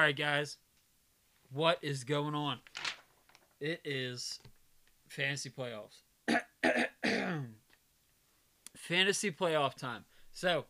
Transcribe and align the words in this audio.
right, 0.00 0.16
guys. 0.16 0.56
What 1.52 1.78
is 1.82 2.04
going 2.04 2.34
on? 2.34 2.58
It 3.60 3.80
is 3.84 4.40
fantasy 5.08 5.50
playoffs. 5.50 6.02
fantasy 8.76 9.30
playoff 9.30 9.74
time. 9.74 10.04
So, 10.32 10.64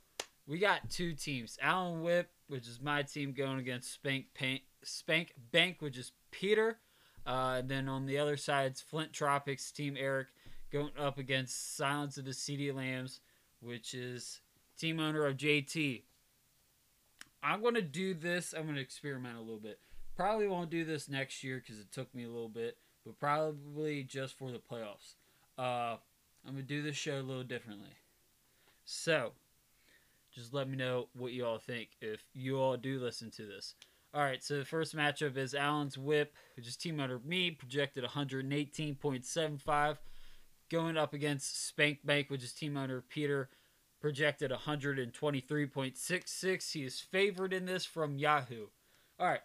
we 0.47 0.59
got 0.59 0.91
two 0.91 1.15
teams. 1.15 1.59
Allen 1.63 2.03
Whip, 2.03 2.31
which 2.49 2.69
is 2.69 2.81
my 2.81 3.03
team, 3.03 3.33
going 3.33 3.59
against 3.59 3.93
Spank 3.93 4.27
Paint, 4.35 4.63
Spank 4.83 5.33
Bank, 5.53 5.77
which 5.81 5.97
is 5.97 6.13
Peter. 6.31 6.79
Uh, 7.27 7.57
and 7.61 7.69
then 7.71 7.89
on 7.89 8.05
the 8.07 8.19
other 8.19 8.37
side, 8.37 8.73
it's 8.73 8.83
Flint 8.83 9.13
Tropics, 9.13 9.73
Team 9.73 9.97
Eric, 9.99 10.29
going 10.71 10.91
up 10.99 11.19
against 11.19 11.77
Silence 11.77 12.19
of 12.19 12.27
the 12.27 12.35
CD 12.35 12.71
Lambs, 12.73 13.21
which 13.61 13.95
is 13.95 14.41
team 14.79 15.01
owner 15.01 15.25
of 15.25 15.37
JT. 15.37 16.03
I'm 17.45 17.61
going 17.61 17.75
to 17.75 17.83
do 17.83 18.15
this. 18.15 18.55
I'm 18.57 18.65
going 18.65 18.77
to 18.77 18.81
experiment 18.81 19.37
a 19.37 19.41
little 19.41 19.59
bit. 19.59 19.79
Probably 20.17 20.49
won't 20.49 20.71
do 20.71 20.85
this 20.85 21.09
next 21.09 21.45
year 21.45 21.63
because 21.63 21.79
it 21.79 21.93
took 21.93 22.13
me 22.15 22.25
a 22.25 22.31
little 22.31 22.49
bit, 22.49 22.79
but 23.05 23.21
probably 23.21 24.03
just 24.03 24.39
for 24.39 24.51
the 24.51 24.59
playoffs. 24.59 25.17
Uh, 25.59 25.99
I'm 26.47 26.55
going 26.55 26.57
to 26.57 26.63
do 26.63 26.83
this 26.83 26.97
show 26.97 27.21
a 27.21 27.23
little 27.23 27.45
differently. 27.45 27.91
So, 28.87 29.33
just 30.35 30.55
let 30.55 30.69
me 30.69 30.77
know 30.77 31.09
what 31.15 31.33
you 31.33 31.45
all 31.45 31.59
think 31.59 31.91
if 32.01 32.25
you 32.33 32.59
all 32.59 32.77
do 32.77 32.99
listen 32.99 33.31
to 33.33 33.45
this. 33.45 33.75
All 34.15 34.23
right, 34.23 34.43
so 34.43 34.59
the 34.59 34.65
first 34.65 34.97
matchup 34.97 35.37
is 35.37 35.55
Allen's 35.55 35.99
Whip, 35.99 36.35
which 36.57 36.69
is 36.69 36.77
team 36.77 37.01
owner 37.01 37.21
me, 37.25 37.51
projected 37.51 38.05
118.75, 38.05 39.99
going 40.71 40.97
up 40.97 41.15
against 41.15 41.67
Spank 41.67 41.99
Bank, 42.07 42.31
which 42.31 42.45
is 42.45 42.53
team 42.53 42.77
owner 42.77 43.03
Peter, 43.09 43.49
projected 44.05 44.51
123.66. 44.51 46.73
He 46.73 46.85
is 46.85 47.01
favored 47.01 47.55
in 47.55 47.65
this 47.65 47.87
from 47.87 48.19
Yahoo. 48.19 48.67
All 49.19 49.27
right. 49.27 49.41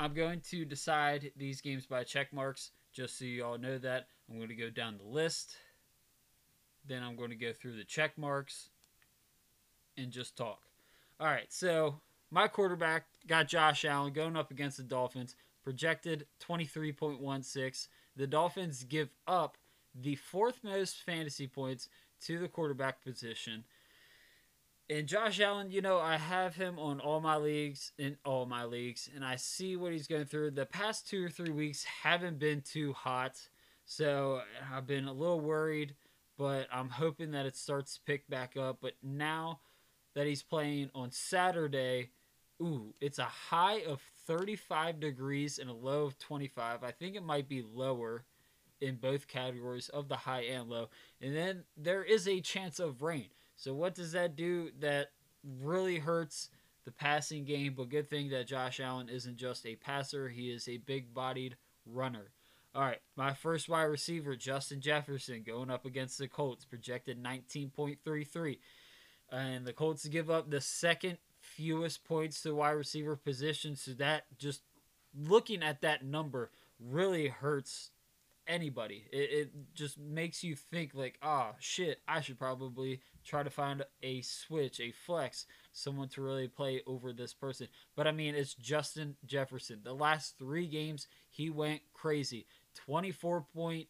I'm 0.00 0.12
going 0.12 0.40
to 0.50 0.64
decide 0.64 1.30
these 1.36 1.60
games 1.60 1.86
by 1.86 2.02
check 2.02 2.32
marks, 2.32 2.72
just 2.92 3.16
so 3.16 3.26
you 3.26 3.44
all 3.44 3.58
know 3.58 3.78
that. 3.78 4.08
I'm 4.28 4.38
going 4.38 4.48
to 4.48 4.56
go 4.56 4.70
down 4.70 4.98
the 4.98 5.08
list. 5.08 5.54
Then 6.84 7.04
I'm 7.04 7.14
going 7.14 7.30
to 7.30 7.36
go 7.36 7.52
through 7.52 7.76
the 7.76 7.84
check 7.84 8.18
marks 8.18 8.70
and 9.96 10.10
just 10.10 10.36
talk. 10.36 10.62
All 11.20 11.28
right, 11.28 11.52
so 11.52 12.00
my 12.32 12.48
quarterback 12.48 13.04
got 13.28 13.46
Josh 13.46 13.84
Allen 13.84 14.12
going 14.12 14.36
up 14.36 14.50
against 14.50 14.78
the 14.78 14.82
Dolphins, 14.82 15.36
projected 15.62 16.26
23.16. 16.44 17.86
The 18.16 18.26
Dolphins 18.26 18.82
give 18.82 19.10
up 19.28 19.56
the 19.94 20.16
fourth 20.16 20.64
most 20.64 21.04
fantasy 21.04 21.46
points 21.46 21.88
to 22.22 22.38
the 22.38 22.48
quarterback 22.48 23.02
position. 23.02 23.64
And 24.90 25.06
Josh 25.06 25.38
Allen, 25.38 25.70
you 25.70 25.82
know, 25.82 25.98
I 25.98 26.16
have 26.16 26.54
him 26.54 26.78
on 26.78 26.98
all 27.00 27.20
my 27.20 27.36
leagues 27.36 27.92
in 27.98 28.16
all 28.24 28.46
my 28.46 28.64
leagues, 28.64 29.10
and 29.14 29.22
I 29.22 29.36
see 29.36 29.76
what 29.76 29.92
he's 29.92 30.06
going 30.06 30.24
through. 30.24 30.52
The 30.52 30.64
past 30.64 31.08
two 31.08 31.24
or 31.24 31.28
three 31.28 31.50
weeks 31.50 31.84
haven't 31.84 32.38
been 32.38 32.62
too 32.62 32.94
hot, 32.94 33.36
so 33.84 34.40
I've 34.72 34.86
been 34.86 35.06
a 35.06 35.12
little 35.12 35.40
worried, 35.40 35.94
but 36.38 36.68
I'm 36.72 36.88
hoping 36.88 37.32
that 37.32 37.44
it 37.44 37.54
starts 37.54 37.94
to 37.94 38.00
pick 38.06 38.26
back 38.30 38.56
up. 38.56 38.78
But 38.80 38.94
now 39.02 39.60
that 40.14 40.26
he's 40.26 40.42
playing 40.42 40.90
on 40.94 41.10
Saturday, 41.10 42.12
ooh, 42.62 42.94
it's 42.98 43.18
a 43.18 43.24
high 43.24 43.80
of 43.80 44.00
35 44.26 45.00
degrees 45.00 45.58
and 45.58 45.68
a 45.68 45.74
low 45.74 46.04
of 46.04 46.18
25. 46.18 46.82
I 46.82 46.90
think 46.92 47.14
it 47.14 47.22
might 47.22 47.48
be 47.48 47.62
lower 47.62 48.24
in 48.80 48.96
both 48.96 49.28
categories 49.28 49.88
of 49.88 50.08
the 50.08 50.16
high 50.16 50.42
and 50.42 50.68
low. 50.68 50.88
And 51.20 51.34
then 51.34 51.64
there 51.76 52.04
is 52.04 52.28
a 52.28 52.40
chance 52.40 52.78
of 52.78 53.02
rain. 53.02 53.28
So 53.56 53.74
what 53.74 53.94
does 53.94 54.12
that 54.12 54.36
do? 54.36 54.70
That 54.80 55.10
really 55.60 55.98
hurts 55.98 56.50
the 56.84 56.92
passing 56.92 57.44
game, 57.44 57.74
but 57.76 57.90
good 57.90 58.08
thing 58.08 58.30
that 58.30 58.46
Josh 58.46 58.80
Allen 58.80 59.08
isn't 59.08 59.36
just 59.36 59.66
a 59.66 59.76
passer, 59.76 60.28
he 60.28 60.50
is 60.50 60.68
a 60.68 60.78
big-bodied 60.78 61.56
runner. 61.84 62.30
All 62.74 62.82
right, 62.82 63.00
my 63.14 63.34
first 63.34 63.68
wide 63.68 63.82
receiver, 63.82 64.36
Justin 64.36 64.80
Jefferson, 64.80 65.42
going 65.42 65.70
up 65.70 65.84
against 65.84 66.18
the 66.18 66.28
Colts, 66.28 66.64
projected 66.64 67.22
19.33. 67.22 68.58
And 69.30 69.66
the 69.66 69.72
Colts 69.72 70.06
give 70.08 70.30
up 70.30 70.50
the 70.50 70.60
second 70.60 71.18
fewest 71.40 72.04
points 72.04 72.40
to 72.42 72.54
wide 72.54 72.70
receiver 72.70 73.16
position, 73.16 73.76
so 73.76 73.92
that 73.92 74.24
just 74.38 74.62
looking 75.14 75.62
at 75.62 75.82
that 75.82 76.04
number 76.04 76.50
really 76.80 77.28
hurts 77.28 77.90
anybody. 78.48 79.04
It, 79.12 79.30
it 79.30 79.50
just 79.74 79.98
makes 79.98 80.42
you 80.42 80.56
think 80.56 80.92
like, 80.94 81.18
oh 81.22 81.50
shit, 81.60 82.00
I 82.08 82.20
should 82.20 82.38
probably 82.38 83.00
try 83.24 83.42
to 83.42 83.50
find 83.50 83.84
a 84.02 84.22
switch, 84.22 84.80
a 84.80 84.90
flex, 84.90 85.46
someone 85.72 86.08
to 86.08 86.22
really 86.22 86.48
play 86.48 86.82
over 86.86 87.12
this 87.12 87.34
person. 87.34 87.68
But 87.94 88.06
I 88.06 88.12
mean, 88.12 88.34
it's 88.34 88.54
Justin 88.54 89.16
Jefferson. 89.26 89.80
The 89.84 89.92
last 89.92 90.38
three 90.38 90.66
games, 90.66 91.06
he 91.30 91.50
went 91.50 91.82
crazy. 91.92 92.46
24.8, 92.88 93.86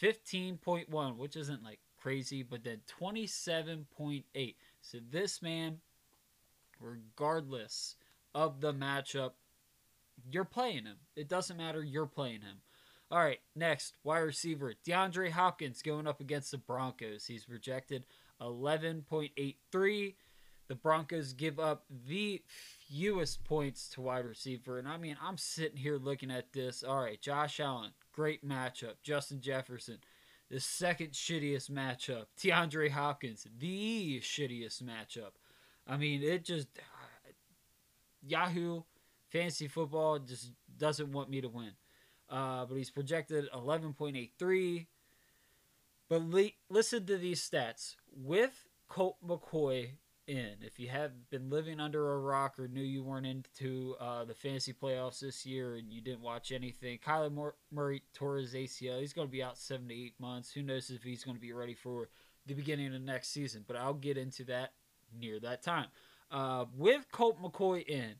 15.1, 0.00 1.16
which 1.16 1.36
isn't 1.36 1.64
like 1.64 1.80
crazy, 2.00 2.42
but 2.42 2.62
then 2.62 2.80
27.8. 3.00 4.54
So 4.80 4.98
this 5.10 5.42
man, 5.42 5.78
regardless 6.80 7.96
of 8.34 8.60
the 8.60 8.72
matchup, 8.72 9.32
you're 10.30 10.44
playing 10.44 10.84
him. 10.84 10.96
It 11.16 11.28
doesn't 11.28 11.56
matter, 11.56 11.82
you're 11.82 12.06
playing 12.06 12.42
him. 12.42 12.58
All 13.10 13.22
right, 13.22 13.40
next, 13.54 13.94
wide 14.02 14.18
receiver 14.18 14.74
DeAndre 14.86 15.30
Hopkins 15.30 15.82
going 15.82 16.06
up 16.06 16.20
against 16.20 16.50
the 16.50 16.58
Broncos. 16.58 17.26
He's 17.26 17.44
projected 17.44 18.04
11.83. 18.40 20.14
The 20.66 20.74
Broncos 20.74 21.34
give 21.34 21.60
up 21.60 21.84
the 22.08 22.42
fewest 22.88 23.44
points 23.44 23.88
to 23.90 24.00
wide 24.00 24.24
receiver. 24.24 24.78
And 24.78 24.88
I 24.88 24.96
mean, 24.96 25.16
I'm 25.22 25.36
sitting 25.36 25.76
here 25.76 25.98
looking 25.98 26.30
at 26.30 26.52
this. 26.52 26.82
All 26.82 27.02
right, 27.02 27.20
Josh 27.20 27.60
Allen, 27.60 27.92
great 28.12 28.46
matchup. 28.46 28.94
Justin 29.02 29.40
Jefferson, 29.40 29.98
the 30.50 30.60
second 30.60 31.12
shittiest 31.12 31.70
matchup. 31.70 32.26
DeAndre 32.40 32.90
Hopkins, 32.90 33.46
the 33.58 34.20
shittiest 34.20 34.82
matchup. 34.82 35.32
I 35.86 35.96
mean, 35.96 36.22
it 36.22 36.44
just. 36.44 36.68
Uh, 36.78 36.82
Yahoo 38.26 38.82
Fantasy 39.30 39.68
Football 39.68 40.20
just 40.20 40.52
doesn't 40.78 41.12
want 41.12 41.28
me 41.28 41.40
to 41.40 41.48
win. 41.48 41.72
Uh, 42.30 42.64
but 42.64 42.76
he's 42.76 42.90
projected 42.90 43.48
11.83. 43.52 44.86
But 46.08 46.22
le- 46.22 46.50
listen 46.68 47.06
to 47.06 47.16
these 47.16 47.48
stats. 47.48 47.96
With 48.16 48.66
Colt 48.88 49.16
McCoy 49.26 49.90
in, 50.26 50.54
if 50.62 50.78
you 50.78 50.88
have 50.88 51.30
been 51.30 51.50
living 51.50 51.80
under 51.80 52.12
a 52.12 52.18
rock 52.18 52.58
or 52.58 52.68
knew 52.68 52.82
you 52.82 53.02
weren't 53.02 53.26
into 53.26 53.94
uh, 54.00 54.24
the 54.24 54.34
fantasy 54.34 54.72
playoffs 54.72 55.20
this 55.20 55.44
year 55.44 55.76
and 55.76 55.92
you 55.92 56.00
didn't 56.00 56.22
watch 56.22 56.52
anything, 56.52 56.98
Kyler 56.98 57.52
Murray 57.70 58.02
tore 58.14 58.36
his 58.36 58.54
ACL. 58.54 59.00
He's 59.00 59.12
going 59.12 59.28
to 59.28 59.32
be 59.32 59.42
out 59.42 59.58
seven 59.58 59.88
to 59.88 59.94
eight 59.94 60.14
months. 60.18 60.52
Who 60.52 60.62
knows 60.62 60.90
if 60.90 61.02
he's 61.02 61.24
going 61.24 61.36
to 61.36 61.40
be 61.40 61.52
ready 61.52 61.74
for 61.74 62.08
the 62.46 62.54
beginning 62.54 62.86
of 62.86 62.92
the 62.92 62.98
next 62.98 63.28
season? 63.32 63.64
But 63.66 63.76
I'll 63.76 63.94
get 63.94 64.16
into 64.16 64.44
that 64.44 64.72
near 65.18 65.40
that 65.40 65.62
time. 65.62 65.88
Uh, 66.30 66.66
with 66.76 67.06
Colt 67.12 67.40
McCoy 67.40 67.86
in, 67.86 68.14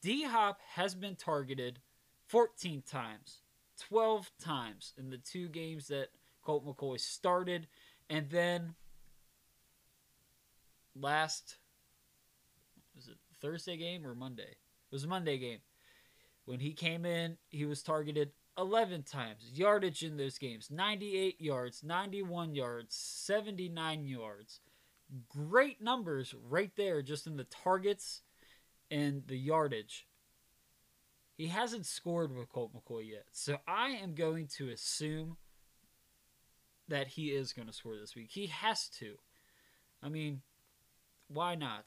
D 0.00 0.24
Hop 0.24 0.60
has 0.74 0.94
been 0.94 1.16
targeted 1.16 1.80
14 2.28 2.82
times. 2.82 3.42
12 3.88 4.30
times 4.40 4.92
in 4.98 5.10
the 5.10 5.18
two 5.18 5.48
games 5.48 5.88
that 5.88 6.08
Colt 6.42 6.66
McCoy 6.66 6.98
started. 6.98 7.66
And 8.10 8.28
then 8.30 8.74
last, 10.94 11.56
was 12.94 13.08
it 13.08 13.16
Thursday 13.40 13.76
game 13.76 14.06
or 14.06 14.14
Monday? 14.14 14.42
It 14.42 14.94
was 14.94 15.04
a 15.04 15.08
Monday 15.08 15.38
game. 15.38 15.58
When 16.44 16.60
he 16.60 16.72
came 16.72 17.04
in, 17.04 17.36
he 17.50 17.66
was 17.66 17.82
targeted 17.82 18.30
11 18.56 19.02
times. 19.04 19.44
Yardage 19.52 20.02
in 20.02 20.16
those 20.16 20.38
games 20.38 20.70
98 20.70 21.40
yards, 21.40 21.82
91 21.84 22.54
yards, 22.54 22.94
79 22.96 24.06
yards. 24.06 24.60
Great 25.28 25.80
numbers 25.80 26.34
right 26.48 26.72
there, 26.76 27.00
just 27.02 27.26
in 27.26 27.36
the 27.36 27.44
targets 27.44 28.22
and 28.90 29.22
the 29.26 29.38
yardage. 29.38 30.06
He 31.38 31.46
hasn't 31.46 31.86
scored 31.86 32.36
with 32.36 32.50
Colt 32.50 32.72
McCoy 32.74 33.10
yet. 33.10 33.26
So 33.30 33.58
I 33.68 33.90
am 33.90 34.14
going 34.14 34.48
to 34.58 34.70
assume 34.70 35.36
that 36.88 37.06
he 37.06 37.28
is 37.28 37.52
going 37.52 37.68
to 37.68 37.72
score 37.72 37.96
this 37.96 38.16
week. 38.16 38.30
He 38.32 38.48
has 38.48 38.88
to. 38.98 39.14
I 40.02 40.08
mean, 40.08 40.42
why 41.28 41.54
not? 41.54 41.84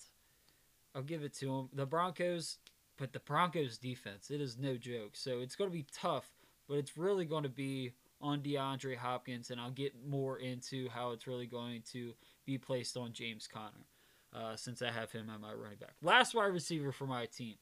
I'll 0.95 1.01
give 1.01 1.24
it 1.24 1.33
to 1.39 1.53
him. 1.53 1.69
The 1.74 1.86
Broncos, 1.86 2.59
but 2.95 3.12
the 3.12 3.19
Broncos 3.19 3.77
defense, 3.77 4.31
it 4.31 4.39
is 4.39 4.57
no 4.57 4.77
joke. 4.77 5.12
So 5.15 5.42
it's 5.42 5.57
going 5.57 5.69
to 5.69 5.75
be 5.75 5.86
tough, 5.94 6.31
but 6.69 6.77
it's 6.77 6.97
really 6.97 7.25
going 7.25 7.44
to 7.44 7.50
be 7.50 7.92
on 8.21 8.39
DeAndre 8.39 8.95
Hopkins, 8.95 9.51
and 9.51 9.59
I'll 9.59 9.71
get 9.71 9.94
more 10.07 10.38
into 10.38 10.88
how 10.89 11.12
it's 11.12 11.27
really 11.27 11.47
going 11.47 11.83
to 11.92 12.13
be 12.45 12.57
placed 12.57 12.95
on 12.95 13.12
James 13.12 13.50
Conner, 13.51 13.86
uh, 14.33 14.56
since 14.56 14.81
I 14.81 14.92
have 14.92 15.12
him 15.12 15.30
at 15.30 15.42
my 15.42 15.51
running 15.51 15.80
back. 15.80 15.95
Last 16.01 16.36
wide 16.36 16.54
receiver 16.54 16.94
for 16.94 17.07
my 17.07 17.25
team. 17.25 17.56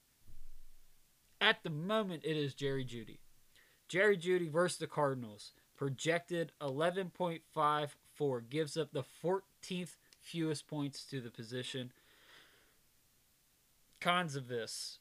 At 1.41 1.63
the 1.63 1.69
moment, 1.69 2.24
it 2.25 2.36
is 2.38 2.53
Jerry 2.53 2.83
Jeudy. 2.86 3.19
Jerry 3.88 4.18
Jeudy 4.18 4.50
versus 4.50 4.77
the 4.77 4.88
Cardinals. 4.88 5.53
Projected 5.77 6.51
11.54 6.62 8.50
gives 8.50 8.75
up 8.77 8.91
the 8.91 9.03
14th 9.24 9.95
fewest 10.21 10.68
points 10.68 11.06
to 11.06 11.21
the 11.21 11.31
position. 11.31 11.91
cons 14.01 14.36
of 14.36 14.47
this. 14.47 15.00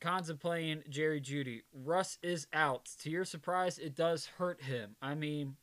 Cons 0.00 0.30
of 0.30 0.40
playing 0.40 0.82
Jerry 0.88 1.20
Jeudy. 1.20 1.62
Russ 1.72 2.18
is 2.22 2.46
out. 2.52 2.90
To 3.02 3.10
your 3.10 3.24
surprise, 3.24 3.78
it 3.78 3.94
does 3.94 4.26
hurt 4.38 4.62
him. 4.62 4.96
I 5.00 5.14
mean, 5.14 5.56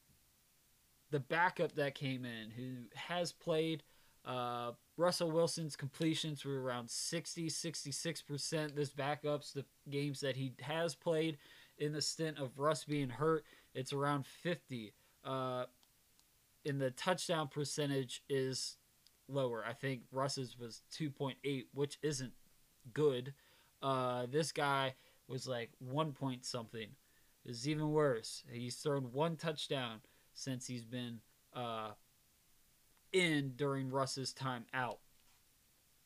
the 1.12 1.19
backup 1.19 1.74
that 1.75 1.95
came 1.95 2.24
in, 2.24 2.51
who 2.51 2.86
has 2.95 3.31
played 3.31 3.83
uh, 4.25 4.71
Russell 4.97 5.29
Wilson's 5.29 5.75
completions 5.75 6.44
were 6.44 6.61
around 6.61 6.89
60, 6.89 7.49
66%. 7.49 8.75
This 8.75 8.89
backups 8.89 9.53
the 9.53 9.63
games 9.89 10.19
that 10.21 10.35
he 10.35 10.53
has 10.61 10.95
played 10.95 11.38
in 11.77 11.94
the 11.94 12.01
stint 12.01 12.39
of 12.39 12.57
Russ 12.57 12.83
being 12.83 13.09
hurt. 13.09 13.45
It's 13.75 13.94
around 13.94 14.25
50. 14.25 14.94
Uh, 15.23 15.65
and 16.65 16.81
the 16.81 16.91
touchdown 16.91 17.47
percentage 17.47 18.23
is 18.27 18.77
lower. 19.29 19.63
I 19.65 19.73
think 19.73 20.01
Russ's 20.11 20.57
was 20.57 20.81
2.8, 20.97 21.65
which 21.73 22.00
isn't 22.01 22.33
good. 22.93 23.33
Uh, 23.81 24.25
this 24.29 24.51
guy 24.51 24.95
was 25.27 25.47
like 25.47 25.69
1 25.79 26.13
point 26.13 26.43
something. 26.43 26.88
It's 27.45 27.67
even 27.67 27.91
worse. 27.91 28.43
He's 28.51 28.75
thrown 28.75 29.13
one 29.13 29.38
touchdown 29.38 30.01
since 30.33 30.67
he's 30.67 30.83
been 30.83 31.19
uh, 31.53 31.91
in 33.19 33.53
during 33.55 33.89
Russ's 33.89 34.33
time 34.33 34.65
out. 34.73 34.99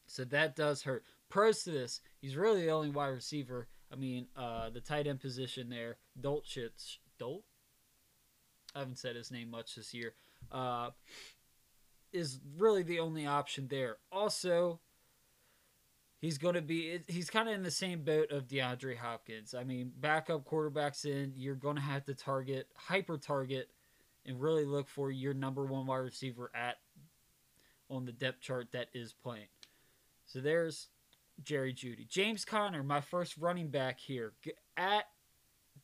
So 0.06 0.24
that 0.26 0.56
does 0.56 0.84
hurt. 0.84 1.04
Pros 1.30 1.64
to 1.64 1.72
this, 1.72 2.02
he's 2.20 2.36
really 2.36 2.64
the 2.64 2.72
only 2.72 2.90
wide 2.90 3.08
receiver. 3.08 3.68
I 3.92 3.96
mean, 3.96 4.28
uh, 4.36 4.70
the 4.70 4.82
tight 4.82 5.08
end 5.08 5.22
position 5.22 5.70
there, 5.70 5.98
Dolchich, 6.20 6.98
Dolt? 7.18 7.44
I 8.76 8.80
haven't 8.80 9.00
said 9.00 9.16
his 9.16 9.32
name 9.32 9.50
much 9.52 9.76
this 9.76 9.94
year. 9.94 10.14
Uh, 10.52 10.92
is 12.12 12.40
really 12.58 12.84
the 12.84 13.00
only 13.00 13.26
option 13.26 13.68
there. 13.70 13.98
Also, 14.12 14.80
he's 16.20 16.38
going 16.38 16.56
to 16.56 16.62
be 16.62 17.00
he's 17.08 17.30
kind 17.30 17.50
of 17.50 17.56
in 17.56 17.64
the 17.64 17.72
same 17.72 18.04
boat 18.04 18.32
of 18.32 18.48
DeAndre 18.48 18.98
Hopkins. 18.98 19.54
I 19.54 19.64
mean, 19.64 19.92
backup 20.00 20.46
quarterbacks 20.46 21.06
in, 21.06 21.34
you're 21.36 21.56
going 21.56 21.76
to 21.76 21.82
have 21.82 22.06
to 22.06 22.14
target 22.14 22.68
hyper 22.76 23.18
target 23.18 23.70
and 24.26 24.40
really 24.40 24.66
look 24.66 24.88
for 24.88 25.12
your 25.12 25.34
number 25.34 25.66
one 25.66 25.86
wide 25.86 25.98
receiver 25.98 26.52
at 26.54 26.78
on 27.92 28.06
the 28.06 28.12
depth 28.12 28.42
chart 28.42 28.70
that 28.72 28.88
is 28.94 29.14
playing. 29.14 29.48
So 30.26 30.40
there's 30.40 30.88
Jerry 31.44 31.74
Jeudy. 31.74 32.08
James 32.08 32.46
Conner, 32.46 32.84
my 32.84 33.02
first 33.02 33.38
running 33.38 33.68
back 33.68 34.00
here 34.00 34.34
at 34.78 35.06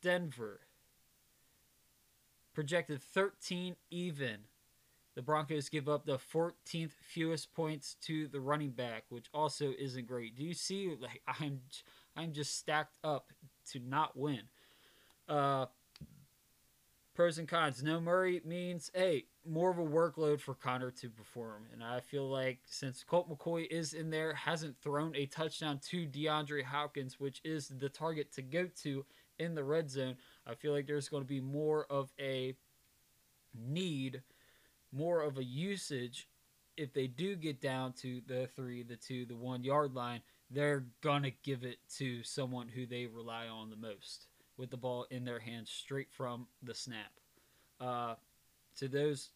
Denver. 0.02 0.62
Projected 2.54 3.04
13 3.04 3.76
even. 3.92 4.38
The 5.16 5.22
Broncos 5.22 5.70
give 5.70 5.90
up 5.90 6.06
the 6.06 6.20
14th 6.20 6.92
fewest 6.92 7.52
points 7.54 7.96
to 8.02 8.28
the 8.28 8.40
running 8.40 8.72
back, 8.72 9.06
which 9.10 9.28
also 9.34 9.74
isn't 9.78 10.08
great. 10.08 10.36
Do 10.36 10.44
you 10.44 10.54
see 10.54 10.96
like 11.00 11.22
I'm 11.28 11.62
I'm 12.16 12.34
just 12.34 12.58
stacked 12.58 12.98
up 13.04 13.34
to 13.72 13.80
not 13.80 14.18
win. 14.18 14.42
Uh 15.28 15.66
pros 17.18 17.40
and 17.40 17.48
cons. 17.48 17.82
No 17.82 18.00
Murray 18.00 18.42
means 18.46 18.92
hey, 18.94 19.26
more 19.44 19.72
of 19.72 19.80
a 19.80 19.84
workload 19.84 20.40
for 20.40 20.54
Conner 20.54 20.92
to 20.92 21.10
perform. 21.10 21.66
And 21.74 21.84
I 21.84 22.00
feel 22.00 22.30
like 22.30 22.60
since 22.68 23.04
Colt 23.04 23.28
McCoy 23.28 23.66
is 23.72 23.94
in 23.94 24.12
there, 24.12 24.36
hasn't 24.36 24.78
thrown 24.78 25.16
a 25.16 25.26
touchdown 25.26 25.80
to 25.90 26.06
DeAndre 26.06 26.64
Hopkins, 26.64 27.20
which 27.20 27.42
is 27.44 27.70
the 27.70 27.90
target 27.90 28.32
to 28.34 28.44
go 28.44 28.70
to 28.84 29.04
in 29.40 29.56
the 29.56 29.64
red 29.64 29.90
zone, 29.90 30.16
I 30.46 30.54
feel 30.54 30.74
like 30.74 30.86
there's 30.86 31.10
going 31.10 31.24
to 31.24 31.28
be 31.28 31.42
more 31.42 31.88
of 31.90 32.12
a 32.20 32.56
need, 33.56 34.22
more 34.92 35.22
of 35.22 35.40
a 35.40 35.44
usage. 35.44 36.30
If 36.76 36.94
they 36.94 37.08
do 37.08 37.36
get 37.36 37.60
down 37.60 37.94
to 38.02 38.22
the 38.28 38.48
three, 38.56 38.84
the 38.84 38.96
two, 38.96 39.26
the 39.26 39.36
one 39.36 39.64
yard 39.64 39.96
line, 39.96 40.22
they're 40.52 40.86
going 41.02 41.24
to 41.24 41.32
give 41.44 41.64
it 41.64 41.80
to 41.98 42.22
someone 42.22 42.68
who 42.68 42.86
they 42.86 43.08
rely 43.08 43.48
on 43.48 43.72
the 43.72 43.76
most 43.76 44.28
with 44.58 44.70
the 44.72 44.78
ball 44.78 45.06
in 45.12 45.24
their 45.24 45.40
hands 45.40 45.70
straight 45.70 46.12
from 46.12 46.48
the 46.64 46.74
snap. 46.74 47.12
Uh, 47.80 48.16
to 48.78 48.88
those, 48.88 49.30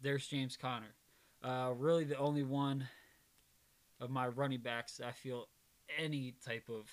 there's 0.00 0.26
James 0.26 0.56
Conner. 0.56 0.94
Uh, 1.42 1.72
really, 1.76 2.04
the 2.04 2.18
only 2.18 2.42
one 2.42 2.88
of 4.00 4.10
my 4.10 4.28
running 4.28 4.60
backs 4.60 5.00
I 5.04 5.12
feel 5.12 5.48
any 5.98 6.34
type 6.44 6.68
of 6.68 6.90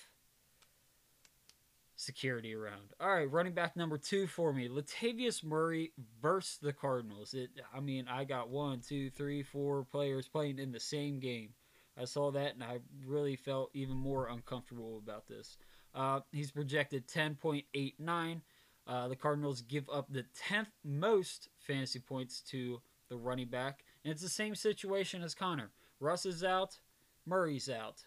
security 1.96 2.54
around. 2.54 2.92
All 3.00 3.12
right, 3.12 3.30
running 3.30 3.52
back 3.52 3.76
number 3.76 3.98
two 3.98 4.26
for 4.26 4.52
me, 4.52 4.68
Latavius 4.68 5.44
Murray 5.44 5.92
versus 6.20 6.58
the 6.60 6.72
Cardinals. 6.72 7.34
It, 7.34 7.50
I 7.74 7.80
mean, 7.80 8.06
I 8.08 8.24
got 8.24 8.48
one, 8.48 8.80
two, 8.80 9.10
three, 9.10 9.42
four 9.42 9.84
players 9.84 10.28
playing 10.28 10.58
in 10.58 10.72
the 10.72 10.80
same 10.80 11.20
game. 11.20 11.50
I 11.96 12.04
saw 12.06 12.32
that 12.32 12.54
and 12.54 12.64
I 12.64 12.80
really 13.06 13.36
felt 13.36 13.70
even 13.72 13.96
more 13.96 14.28
uncomfortable 14.28 14.98
about 14.98 15.28
this. 15.28 15.56
Uh, 15.94 16.20
he's 16.32 16.50
projected 16.50 17.06
10.89. 17.06 18.40
Uh, 18.86 19.08
the 19.08 19.16
Cardinals 19.16 19.62
give 19.62 19.88
up 19.88 20.12
the 20.12 20.24
10th 20.48 20.66
most 20.84 21.48
fantasy 21.58 22.00
points 22.00 22.40
to 22.40 22.80
the 23.08 23.16
running 23.16 23.48
back. 23.48 23.84
And 24.04 24.12
it's 24.12 24.22
the 24.22 24.28
same 24.28 24.54
situation 24.54 25.22
as 25.22 25.34
Conner. 25.34 25.70
Russ 26.00 26.26
is 26.26 26.44
out, 26.44 26.78
Murray's 27.26 27.70
out. 27.70 28.02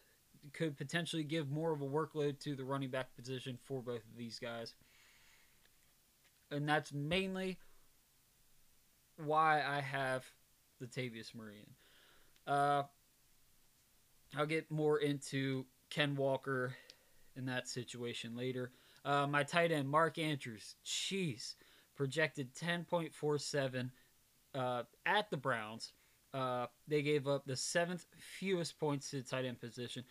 Could 0.54 0.78
potentially 0.78 1.24
give 1.24 1.50
more 1.50 1.72
of 1.72 1.82
a 1.82 1.86
workload 1.86 2.40
to 2.42 2.56
the 2.56 2.64
running 2.64 2.90
back 2.90 3.16
position 3.16 3.58
for 3.64 3.82
both 3.82 4.04
of 4.06 4.18
these 4.18 4.40
guys. 4.40 4.76
And 6.52 6.68
that's 6.68 6.94
mainly 6.94 7.58
why 9.18 9.64
I 9.64 9.82
have 9.82 10.26
Latavius 10.82 11.34
Murray 11.36 11.66
in. 11.66 12.54
Uh, 12.54 12.84
I'll 14.38 14.46
get 14.46 14.70
more 14.70 15.00
into 15.00 15.66
Ken 15.90 16.16
Walker 16.16 16.76
in 17.38 17.46
that 17.46 17.68
situation 17.68 18.36
later. 18.36 18.72
Uh, 19.06 19.28
my 19.28 19.44
tight 19.44 19.72
end, 19.72 19.88
Mark 19.88 20.18
Andrews, 20.18 20.76
jeez, 20.86 21.56
projected 21.96 22.54
10.47 22.56 23.90
uh, 24.56 24.84
at 25.06 25.30
the 25.30 25.38
Browns. 25.38 25.94
Uh, 26.34 26.66
they 26.88 27.02
gave 27.02 27.28
up 27.28 27.46
the 27.46 27.56
seventh 27.56 28.06
fewest 28.18 28.80
points 28.80 29.10
to 29.12 29.18
the 29.18 29.28
tight 29.28 29.46
end 29.46 29.60
position. 29.60 30.04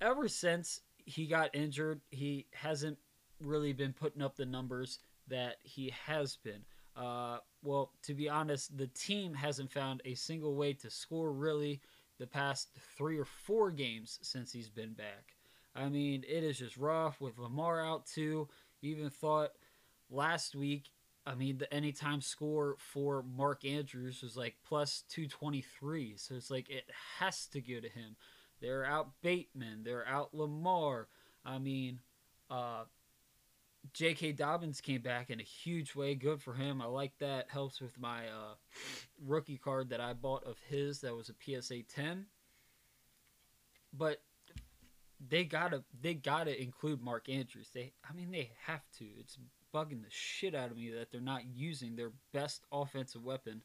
Ever 0.00 0.26
since 0.26 0.80
he 1.04 1.26
got 1.26 1.54
injured, 1.54 2.00
he 2.10 2.46
hasn't 2.52 2.98
really 3.40 3.72
been 3.72 3.92
putting 3.92 4.22
up 4.22 4.36
the 4.36 4.46
numbers 4.46 4.98
that 5.28 5.56
he 5.62 5.92
has 6.06 6.36
been. 6.36 6.64
Uh, 6.96 7.38
well, 7.62 7.92
to 8.02 8.14
be 8.14 8.28
honest, 8.28 8.76
the 8.76 8.88
team 8.88 9.34
hasn't 9.34 9.70
found 9.70 10.02
a 10.04 10.14
single 10.14 10.54
way 10.54 10.72
to 10.74 10.90
score 10.90 11.32
really 11.32 11.80
the 12.18 12.26
past 12.26 12.68
three 12.96 13.18
or 13.18 13.24
four 13.24 13.70
games 13.70 14.18
since 14.22 14.52
he's 14.52 14.68
been 14.68 14.92
back. 14.92 15.34
I 15.74 15.88
mean, 15.88 16.24
it 16.28 16.44
is 16.44 16.58
just 16.58 16.76
rough 16.76 17.20
with 17.20 17.38
Lamar 17.38 17.84
out 17.84 18.06
too. 18.06 18.48
even 18.82 19.10
thought 19.10 19.50
last 20.10 20.54
week, 20.54 20.90
I 21.24 21.34
mean, 21.34 21.58
the 21.58 21.72
anytime 21.72 22.20
score 22.20 22.76
for 22.78 23.22
Mark 23.22 23.64
Andrews 23.64 24.22
was 24.22 24.36
like 24.36 24.56
plus 24.66 25.04
223. 25.08 26.16
So 26.16 26.34
it's 26.34 26.50
like 26.50 26.68
it 26.68 26.84
has 27.18 27.46
to 27.48 27.60
go 27.60 27.80
to 27.80 27.88
him. 27.88 28.16
They're 28.60 28.84
out 28.84 29.10
Bateman, 29.22 29.82
they're 29.84 30.06
out 30.06 30.34
Lamar. 30.34 31.08
I 31.44 31.58
mean, 31.58 32.00
uh, 32.50 32.84
J.K. 33.92 34.32
Dobbins 34.32 34.80
came 34.80 35.00
back 35.00 35.30
in 35.30 35.40
a 35.40 35.44
huge 35.44 35.94
way. 35.94 36.14
Good 36.14 36.40
for 36.40 36.54
him. 36.54 36.80
I 36.80 36.86
like 36.86 37.18
that. 37.18 37.50
Helps 37.50 37.80
with 37.80 37.98
my 37.98 38.28
uh, 38.28 38.54
rookie 39.24 39.58
card 39.58 39.90
that 39.90 40.00
I 40.00 40.12
bought 40.12 40.44
of 40.44 40.56
his. 40.68 41.00
That 41.00 41.16
was 41.16 41.30
a 41.30 41.60
PSA 41.60 41.82
10. 41.82 42.26
But 43.92 44.22
they 45.28 45.44
gotta 45.44 45.84
they 46.00 46.14
gotta 46.14 46.60
include 46.60 47.02
Mark 47.02 47.28
Andrews. 47.28 47.70
They 47.72 47.92
I 48.08 48.12
mean 48.12 48.30
they 48.30 48.50
have 48.66 48.82
to. 48.98 49.04
It's 49.18 49.38
bugging 49.74 50.02
the 50.02 50.10
shit 50.10 50.54
out 50.54 50.70
of 50.70 50.76
me 50.76 50.90
that 50.90 51.10
they're 51.10 51.20
not 51.20 51.42
using 51.54 51.96
their 51.96 52.12
best 52.32 52.64
offensive 52.70 53.24
weapon 53.24 53.62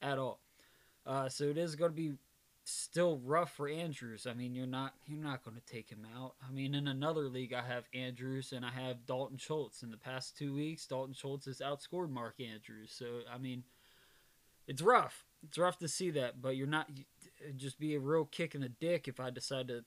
at 0.00 0.18
all. 0.18 0.40
Uh, 1.04 1.28
so 1.28 1.44
it 1.44 1.58
is 1.58 1.76
going 1.76 1.90
to 1.90 1.96
be 1.96 2.14
still 2.64 3.20
rough 3.24 3.52
for 3.52 3.68
Andrews. 3.68 4.26
I 4.28 4.34
mean, 4.34 4.54
you're 4.54 4.66
not 4.66 4.94
you're 5.06 5.22
not 5.22 5.44
going 5.44 5.56
to 5.56 5.72
take 5.72 5.88
him 5.88 6.06
out. 6.16 6.34
I 6.46 6.52
mean, 6.52 6.74
in 6.74 6.88
another 6.88 7.28
league, 7.28 7.52
I 7.52 7.62
have 7.62 7.84
Andrews 7.94 8.52
and 8.52 8.64
I 8.64 8.70
have 8.70 9.06
Dalton 9.06 9.38
Schultz. 9.38 9.82
In 9.82 9.90
the 9.90 9.96
past 9.96 10.36
two 10.36 10.54
weeks, 10.54 10.86
Dalton 10.86 11.14
Schultz 11.14 11.46
has 11.46 11.60
outscored 11.60 12.10
Mark 12.10 12.40
Andrews. 12.40 12.92
So 12.92 13.20
I 13.32 13.38
mean, 13.38 13.62
it's 14.66 14.82
rough. 14.82 15.24
It's 15.44 15.58
rough 15.58 15.78
to 15.78 15.88
see 15.88 16.10
that, 16.10 16.42
but 16.42 16.56
you're 16.56 16.66
not. 16.66 16.90
Just 17.56 17.78
be 17.78 17.94
a 17.94 18.00
real 18.00 18.24
kick 18.24 18.54
in 18.54 18.62
the 18.62 18.68
dick 18.68 19.06
if 19.06 19.20
I 19.20 19.30
decide 19.30 19.68
to 19.68 19.84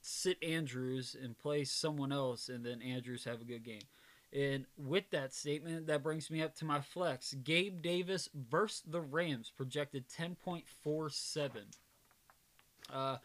sit 0.00 0.42
Andrews 0.42 1.16
and 1.20 1.38
play 1.38 1.64
someone 1.64 2.12
else, 2.12 2.48
and 2.48 2.64
then 2.64 2.82
Andrews 2.82 3.24
have 3.24 3.40
a 3.40 3.44
good 3.44 3.64
game. 3.64 3.82
And 4.32 4.66
with 4.76 5.10
that 5.10 5.32
statement, 5.32 5.86
that 5.86 6.02
brings 6.02 6.30
me 6.30 6.42
up 6.42 6.54
to 6.56 6.64
my 6.64 6.80
flex. 6.80 7.34
Gabe 7.44 7.80
Davis 7.80 8.28
versus 8.34 8.82
the 8.86 9.00
Rams, 9.00 9.50
projected 9.56 10.04
10.47. 10.08 11.50
Uh, 12.92 13.16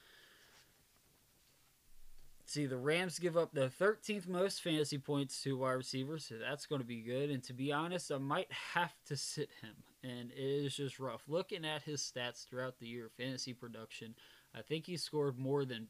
see, 2.46 2.66
the 2.66 2.78
Rams 2.78 3.20
give 3.20 3.36
up 3.36 3.54
the 3.54 3.70
13th 3.82 4.30
most 4.30 4.62
fantasy 4.62 4.98
points 4.98 5.42
to 5.44 5.58
wide 5.58 5.72
receivers, 5.72 6.26
so 6.26 6.36
that's 6.38 6.66
going 6.66 6.80
to 6.80 6.88
be 6.88 7.02
good. 7.02 7.30
And 7.30 7.44
to 7.44 7.54
be 7.54 7.74
honest, 7.74 8.12
I 8.12 8.18
might 8.18 8.52
have 8.74 8.94
to 9.08 9.18
sit 9.18 9.50
him, 9.62 9.76
and 10.04 10.32
it 10.32 10.66
is 10.66 10.76
just 10.76 11.00
rough. 11.00 11.24
Looking 11.28 11.66
at 11.66 11.84
his 11.84 12.02
stats 12.02 12.48
throughout 12.48 12.80
the 12.80 12.88
year, 12.88 13.10
fantasy 13.18 13.54
production, 13.54 14.16
I 14.56 14.62
think 14.62 14.86
he 14.86 14.96
scored 14.96 15.38
more 15.38 15.66
than 15.66 15.88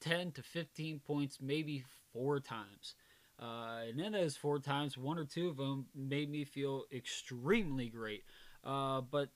10 0.00 0.32
to 0.32 0.42
15 0.42 1.00
points, 1.00 1.38
maybe 1.40 1.84
four 2.12 2.40
times. 2.40 2.94
Uh, 3.40 3.88
and 3.88 4.00
in 4.00 4.12
those 4.12 4.36
four 4.36 4.58
times, 4.58 4.98
one 4.98 5.18
or 5.18 5.24
two 5.24 5.48
of 5.48 5.56
them 5.56 5.86
made 5.94 6.30
me 6.30 6.44
feel 6.44 6.84
extremely 6.92 7.88
great. 7.88 8.24
Uh, 8.62 9.00
but 9.00 9.30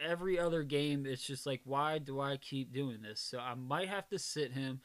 every 0.00 0.38
other 0.38 0.62
game, 0.62 1.06
it's 1.06 1.26
just 1.26 1.46
like, 1.46 1.60
why 1.64 1.98
do 1.98 2.20
I 2.20 2.36
keep 2.36 2.72
doing 2.72 3.00
this? 3.02 3.20
So 3.20 3.38
I 3.38 3.54
might 3.54 3.88
have 3.88 4.08
to 4.10 4.18
sit 4.18 4.52
him. 4.52 4.80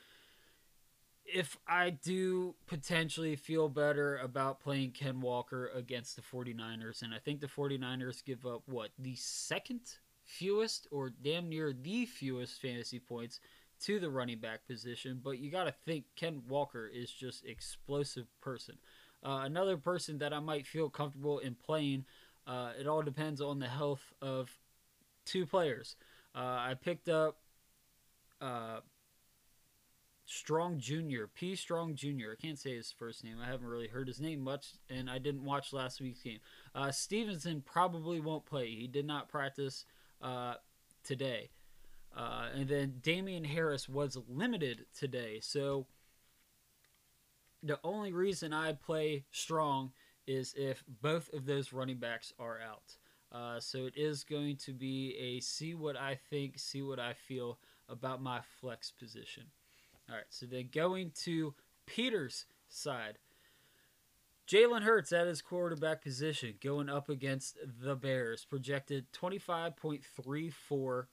If 1.25 1.58
I 1.68 1.89
do 1.89 2.56
potentially 2.68 3.36
feel 3.36 3.70
better 3.70 4.18
about 4.18 4.60
playing 4.60 4.92
Ken 4.92 5.22
Walker 5.22 5.70
against 5.74 6.15
the 6.15 6.22
49ers, 6.22 7.01
and 7.01 7.13
I 7.13 7.20
think 7.20 7.42
the 7.42 7.48
49ers 7.48 8.24
give 8.24 8.46
up, 8.46 8.63
what, 8.65 8.89
the 9.00 9.15
second 9.15 9.82
fewest 10.25 10.88
or 10.92 11.10
damn 11.10 11.50
near 11.50 11.74
the 11.74 12.06
fewest 12.06 12.62
fantasy 12.62 13.00
points 13.00 13.39
to 13.86 14.00
the 14.00 14.10
running 14.10 14.40
back 14.40 14.66
position, 14.66 15.20
but 15.24 15.40
you 15.40 15.52
got 15.52 15.66
to 15.66 15.74
think 15.86 16.06
Ken 16.16 16.42
Walker 16.48 16.90
is 16.94 17.12
just 17.12 17.46
explosive 17.46 18.28
person. 18.42 18.75
Uh, 19.24 19.42
another 19.44 19.78
person 19.78 20.18
that 20.20 20.34
I 20.34 20.40
might 20.40 20.68
feel 20.68 20.90
comfortable 20.90 21.40
in 21.40 21.56
playing. 21.56 22.06
Uh, 22.46 22.72
it 22.80 22.88
all 22.88 23.02
depends 23.02 23.42
on 23.42 23.60
the 23.60 23.68
health 23.68 24.13
of 24.22 24.50
two 25.25 25.46
players. 25.46 25.96
Uh, 26.36 26.40
I 26.40 26.75
picked 26.82 27.10
up 27.10 27.38
uh, 28.42 28.80
Strong 30.25 30.80
Jr. 30.80 31.25
P 31.34 31.56
Strong 31.56 31.96
Jr. 31.96 32.32
I 32.34 32.42
can't 32.42 32.60
say 32.60 32.75
his 32.75 32.92
first 32.92 33.24
name. 33.24 33.38
I 33.42 33.48
haven't 33.50 33.68
really 33.68 33.88
heard 33.88 34.08
his 34.08 34.20
name 34.20 34.42
much, 34.42 34.74
and 34.90 35.10
I 35.10 35.20
didn't 35.20 35.44
watch 35.44 35.74
last 35.74 36.02
week's 36.02 36.22
game. 36.22 36.40
Uh, 36.74 36.92
Stevenson 36.92 37.62
probably 37.66 38.20
won't 38.20 38.46
play. 38.46 38.74
He 38.74 38.88
did 38.88 39.06
not 39.06 39.30
practice 39.30 39.86
uh, 40.22 40.56
today. 41.04 41.50
Uh, 42.15 42.48
and 42.53 42.67
then 42.67 42.96
Damien 43.01 43.43
Harris 43.43 43.89
was 43.89 44.17
limited 44.27 44.86
today. 44.98 45.39
So 45.41 45.88
the 47.63 47.79
only 47.84 48.12
reason 48.12 48.53
I 48.53 48.74
play 48.74 49.25
strong 49.32 49.91
is 50.27 50.53
if 50.58 50.84
both 51.01 51.34
of 51.34 51.46
those 51.46 51.74
running 51.74 51.98
backs 51.98 52.34
are 52.39 52.60
out. 52.62 52.98
Uh, 53.32 53.60
so 53.60 53.86
it 53.86 53.93
is 53.98 54.24
going 54.24 54.58
to 54.58 54.74
be 54.74 55.15
a 55.20 55.39
see 55.39 55.74
what 55.74 55.98
I 55.98 56.20
think, 56.29 56.60
see 56.60 56.84
what 56.84 57.00
I 57.00 57.13
feel 57.13 57.58
about 57.89 58.22
my 58.22 58.41
flex 58.62 58.91
position. 58.91 59.43
All 60.10 60.15
right, 60.15 60.25
so 60.29 60.46
then 60.46 60.70
going 60.72 61.12
to 61.24 61.55
Peter's 61.86 62.46
side. 62.70 63.17
Jalen 64.48 64.84
Hurts 64.84 65.13
at 65.13 65.27
his 65.27 65.41
quarterback 65.41 66.03
position 66.03 66.55
going 66.62 66.89
up 66.89 67.10
against 67.10 67.58
the 67.82 67.96
Bears, 67.96 68.46
projected 68.46 69.12
25.34 69.13 71.05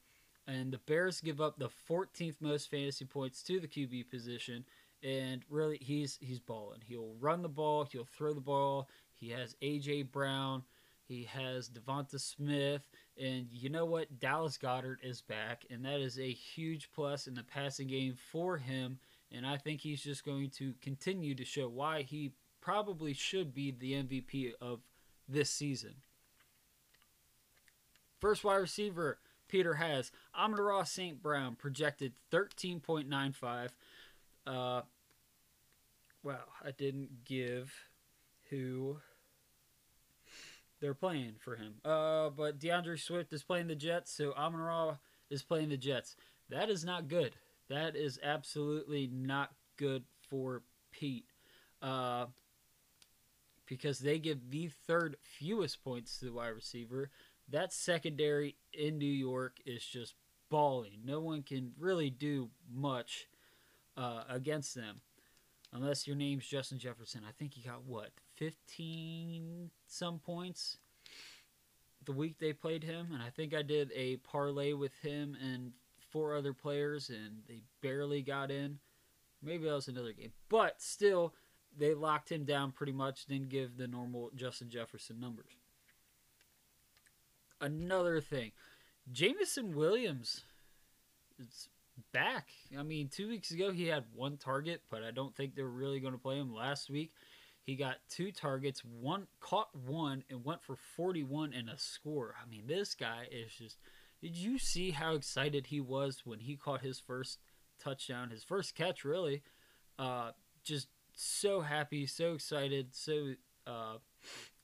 and 0.51 0.73
the 0.73 0.79
Bears 0.79 1.21
give 1.21 1.41
up 1.41 1.59
the 1.59 1.71
14th 1.89 2.37
most 2.41 2.71
fantasy 2.71 3.05
points 3.05 3.43
to 3.45 3.61
the 3.61 3.69
QB 3.69 4.11
position. 4.11 4.65
And 5.03 5.43
really, 5.49 5.79
he's 5.81 6.19
he's 6.21 6.41
balling. 6.41 6.81
He'll 6.87 7.15
run 7.21 7.41
the 7.41 7.49
ball. 7.49 7.85
He'll 7.91 8.05
throw 8.05 8.35
the 8.35 8.41
ball. 8.41 8.89
He 9.15 9.31
has 9.31 9.57
AJ 9.63 10.13
Brown. 10.13 10.63
He 11.05 11.25
has 11.25 11.69
Devonta 11.69 12.21
Smith, 12.21 12.83
and 13.21 13.49
you 13.51 13.69
know 13.69 13.85
what? 13.85 14.21
Dallas 14.21 14.57
Goedert 14.57 14.99
is 15.03 15.23
back, 15.23 15.65
and 15.69 15.85
that 15.85 16.01
is 16.01 16.21
a 16.21 16.31
huge 16.31 16.91
plus 16.93 17.27
in 17.27 17.35
the 17.35 17.43
passing 17.43 17.89
game 17.89 18.15
for 18.31 18.59
him. 18.59 18.99
And 19.33 19.45
I 19.45 19.57
think 19.57 19.81
he's 19.81 20.03
just 20.03 20.25
going 20.25 20.51
to 20.51 20.75
continue 20.81 21.35
to 21.35 21.45
show 21.45 21.69
why 21.69 22.03
he 22.03 22.33
probably 22.61 23.13
should 23.13 23.53
be 23.53 23.73
the 23.73 23.95
MVP 23.95 24.53
of 24.61 24.83
this 25.29 25.51
season. 25.51 25.95
First 28.21 28.45
wide 28.45 28.57
receiver, 28.57 29.19
Peter 29.51 29.75
has. 29.75 30.13
Amon-Ra 30.39 30.85
St. 30.85 31.21
Brown 31.23 31.57
projected 31.57 32.13
13.95. 32.33 33.69
Uh, 34.47 34.83
well, 36.23 36.45
I 36.65 36.71
didn't 36.71 37.25
give 37.25 37.73
who 38.49 38.99
they're 40.81 40.95
playing 40.95 41.35
for 41.39 41.57
him. 41.57 41.75
Uh, 41.85 42.31
but 42.31 42.59
D'Andre 42.59 42.97
Swift 42.97 43.33
is 43.33 43.43
playing 43.43 43.67
the 43.67 43.75
Jets, 43.75 44.13
so 44.13 44.33
Amon-Ra 44.33 44.97
is 45.29 45.43
playing 45.43 45.69
the 45.69 45.77
Jets. 45.77 46.17
That 46.49 46.71
is 46.71 46.85
not 46.85 47.09
good. 47.09 47.33
That 47.69 47.97
is 47.97 48.19
absolutely 48.23 49.09
not 49.13 49.53
good 49.77 50.05
for 50.29 50.63
Pete. 50.93 51.27
Uh, 51.83 52.27
because 53.67 54.01
they 54.01 54.19
give 54.19 54.51
the 54.51 54.69
third 54.87 55.17
fewest 55.23 55.83
points 55.85 56.19
to 56.19 56.27
the 56.27 56.33
wide 56.33 56.49
receiver 56.49 57.09
that 57.51 57.73
secondary 57.73 58.57
in 58.73 58.99
New 58.99 59.07
York 59.07 59.59
is 59.67 59.85
just 59.85 60.15
balling. 60.51 61.01
No 61.05 61.21
one 61.21 61.43
can 61.43 61.73
really 61.79 62.11
do 62.11 62.51
much 62.73 63.29
uh, 63.97 64.25
against 64.29 64.75
them 64.75 65.01
unless 65.73 66.07
your 66.07 66.17
name's 66.17 66.47
Justin 66.47 66.79
Jefferson. 66.79 67.23
I 67.29 67.33
think 67.33 67.55
he 67.55 67.63
got 67.63 67.85
what, 67.85 68.11
15 68.37 69.71
some 69.87 70.19
points 70.19 70.79
the 72.05 72.13
week 72.13 72.39
they 72.39 72.53
played 72.53 72.85
him. 72.85 73.09
And 73.13 73.23
I 73.23 73.31
think 73.31 73.55
I 73.55 73.63
did 73.63 73.91
a 73.95 74.17
parlay 74.19 74.73
with 74.73 74.95
him 75.03 75.37
and 75.43 75.73
four 76.11 76.35
other 76.35 76.53
players, 76.53 77.09
and 77.09 77.43
they 77.47 77.63
barely 77.83 78.23
got 78.23 78.51
in. 78.51 78.79
Maybe 79.43 79.65
that 79.65 79.75
was 79.75 79.89
another 79.89 80.13
game. 80.13 80.33
But 80.49 80.83
still, 80.83 81.35
they 81.77 81.95
locked 81.95 82.31
him 82.31 82.45
down 82.45 82.73
pretty 82.73 82.93
much, 82.93 83.27
didn't 83.27 83.49
give 83.49 83.77
the 83.77 83.87
normal 83.87 84.31
Justin 84.35 84.69
Jefferson 84.69 85.21
numbers 85.21 85.53
another 87.61 88.21
thing. 88.21 88.53
Jameson 89.13 89.75
Williams 89.75 90.45
is 91.39 91.69
back. 92.13 92.49
I 92.79 92.83
mean, 92.83 93.09
two 93.09 93.29
weeks 93.29 93.51
ago 93.51 93.73
he 93.73 93.87
had 93.87 94.05
one 94.15 94.37
target, 94.37 94.83
but 94.91 95.03
I 95.03 95.11
don't 95.11 95.35
think 95.35 95.55
they're 95.55 95.67
really 95.67 96.01
going 96.01 96.13
to 96.15 96.19
play 96.19 96.37
him. 96.37 96.55
Last 96.55 96.91
week 96.91 97.13
he 97.65 97.77
got 97.77 97.97
two 98.09 98.33
targets, 98.33 98.83
one 98.85 99.27
caught 99.41 99.75
one, 99.75 100.25
and 100.31 100.45
went 100.45 100.63
for 100.63 100.77
41 100.97 101.53
and 101.53 101.69
a 101.69 101.79
score. 101.79 102.35
I 102.43 102.49
mean, 102.49 102.65
this 102.67 102.95
guy 102.95 103.27
is 103.31 103.53
just. 103.53 103.79
Did 104.21 104.37
you 104.37 104.59
see 104.59 104.91
how 104.91 105.15
excited 105.15 105.67
he 105.67 105.81
was 105.81 106.23
when 106.25 106.41
he 106.41 106.55
caught 106.55 106.83
his 106.83 107.01
first 107.01 107.39
touchdown, 107.83 108.29
his 108.29 108.45
first 108.45 108.75
catch, 108.75 109.03
really? 109.03 109.43
Uh, 109.99 110.33
just 110.63 110.89
so 111.15 111.63
happy, 111.63 112.07
so 112.07 112.35
excited, 112.35 112.89
so 112.93 113.33
uh, 113.67 113.97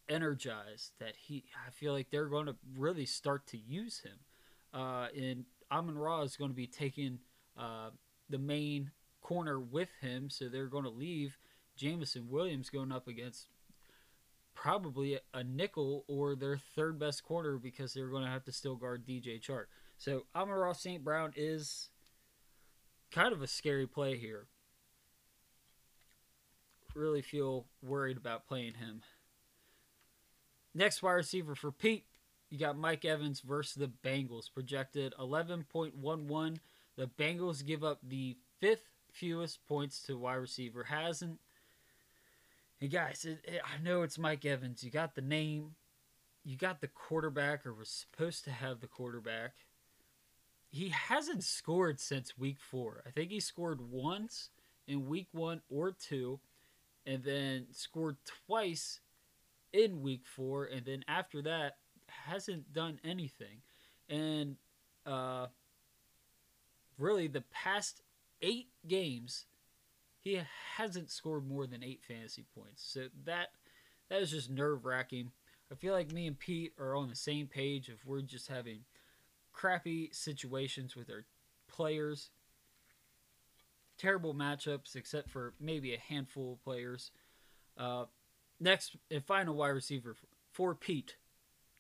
energized 0.09 0.93
that 1.01 1.15
he 1.17 1.45
I 1.67 1.71
feel 1.71 1.93
like 1.93 2.11
they're 2.11 2.27
going 2.27 2.47
to 2.47 2.57
really 2.77 3.07
start 3.07 3.47
to 3.49 3.59
use 3.59 4.01
him. 4.01 4.19
Uh, 4.73 5.09
and 5.17 5.45
Amon 5.71 5.97
Ra 5.97 6.23
is 6.23 6.37
going 6.37 6.51
to 6.51 6.57
be 6.57 6.67
taking 6.67 7.19
uh, 7.59 7.91
the 8.29 8.39
main 8.39 8.91
corner 9.21 9.59
with 9.59 9.89
him, 10.01 10.29
so 10.31 10.49
they're 10.49 10.67
going 10.67 10.85
to 10.85 10.91
leave 10.91 11.39
Jameson 11.77 12.29
Williams 12.31 12.71
going 12.71 12.93
up 12.93 13.09
against 13.09 13.49
probably 14.55 15.19
a 15.35 15.45
nickel 15.45 16.05
or 16.09 16.35
their 16.35 16.57
third 16.57 16.99
best 16.99 17.25
corner 17.25 17.59
because 17.59 17.93
they're 17.93 18.09
going 18.09 18.25
to 18.25 18.31
have 18.31 18.45
to 18.45 18.53
still 18.53 18.77
guard 18.77 19.07
DJ 19.07 19.41
Chark. 19.41 19.67
So 19.99 20.25
Amon 20.35 20.55
Ra 20.55 20.73
St. 20.73 21.05
Brown 21.05 21.33
is 21.37 21.91
kind 23.11 23.33
of 23.33 23.43
a 23.43 23.47
scary 23.47 23.87
play 23.87 24.17
here. 24.17 24.47
Really 26.95 27.23
feel 27.23 27.67
worried 27.83 28.17
about 28.17 28.47
playing 28.47 28.75
him. 28.75 29.03
Next 30.77 31.03
wide 31.03 31.13
receiver 31.13 31.55
for 31.55 31.73
Pete, 31.73 32.05
you 32.51 32.59
got 32.59 32.77
Mike 32.77 33.07
Evans 33.07 33.41
versus 33.41 33.77
the 33.77 33.91
Bengals, 34.07 34.53
projected 34.53 35.15
11.11. 35.19 36.59
The 36.97 37.07
Bengals 37.19 37.65
give 37.65 37.83
up 37.83 38.01
the 38.07 38.37
fifth 38.61 38.91
fewest 39.11 39.67
points 39.67 40.03
to 40.03 40.19
wide 40.19 40.35
receiver. 40.35 40.85
Hasn't. 40.85 41.39
And 42.79 42.91
guys, 42.91 43.25
it, 43.25 43.39
it, 43.45 43.63
I 43.65 43.83
know 43.83 44.03
it's 44.03 44.19
Mike 44.19 44.45
Evans. 44.45 44.85
You 44.85 44.91
got 44.91 45.15
the 45.15 45.23
name, 45.23 45.77
you 46.45 46.59
got 46.59 46.83
the 46.83 46.89
quarterback, 46.89 47.65
or 47.65 47.73
was 47.73 47.89
supposed 47.89 48.45
to 48.45 48.51
have 48.51 48.81
the 48.81 48.87
quarterback. 48.87 49.55
He 50.69 50.91
hasn't 50.91 51.45
scored 51.45 52.01
since 52.01 52.37
week 52.37 52.59
four. 52.61 53.03
I 53.07 53.11
think 53.13 53.31
he 53.31 53.41
scored 53.41 53.81
once 53.91 54.51
in 54.87 55.09
week 55.09 55.29
one 55.33 55.63
or 55.71 55.91
two, 55.91 56.39
and 57.07 57.25
then 57.25 57.69
scored 57.73 58.19
twice 58.47 59.01
in 59.73 60.03
week 60.03 60.23
four, 60.25 60.65
and 60.65 60.85
then 60.85 61.05
after 61.09 61.43
that 61.43 61.77
hasn't 62.09 62.73
done 62.73 62.99
anything. 63.05 63.63
And 64.09 64.57
uh, 65.05 65.47
really, 66.99 67.27
the 67.27 67.45
past 67.53 68.03
eight 68.43 68.69
games, 68.87 69.47
he 70.21 70.41
hasn't 70.77 71.11
scored 71.11 71.49
more 71.49 71.67
than 71.67 71.83
eight 71.83 72.03
fantasy 72.07 72.45
points. 72.55 72.85
So 72.87 73.09
that 73.25 73.49
that 74.09 74.23
is 74.23 74.31
just 74.31 74.51
nerve 74.51 74.85
wracking. 74.85 75.31
I 75.71 75.75
feel 75.75 75.93
like 75.93 76.13
me 76.13 76.27
and 76.27 76.39
Pete 76.39 76.73
are 76.79 76.95
on 76.95 77.09
the 77.09 77.17
same 77.17 77.49
page 77.49 77.89
if 77.89 78.07
we're 78.07 78.21
just 78.21 78.49
having 78.49 78.81
crappy 79.53 80.11
situations 80.13 80.95
with 80.95 81.11
our 81.11 81.25
players. 81.69 82.31
Terrible 83.99 84.35
matchups, 84.35 84.95
except 84.95 85.31
for 85.31 85.55
maybe 85.59 85.95
a 85.95 85.99
handful 85.99 86.53
of 86.53 86.63
players. 86.63 87.11
Uh, 87.77 88.05
Next 88.59 88.97
and 89.11 89.23
final 89.25 89.55
wide 89.55 89.69
receiver 89.69 90.17
for 90.53 90.75
Pete. 90.75 91.17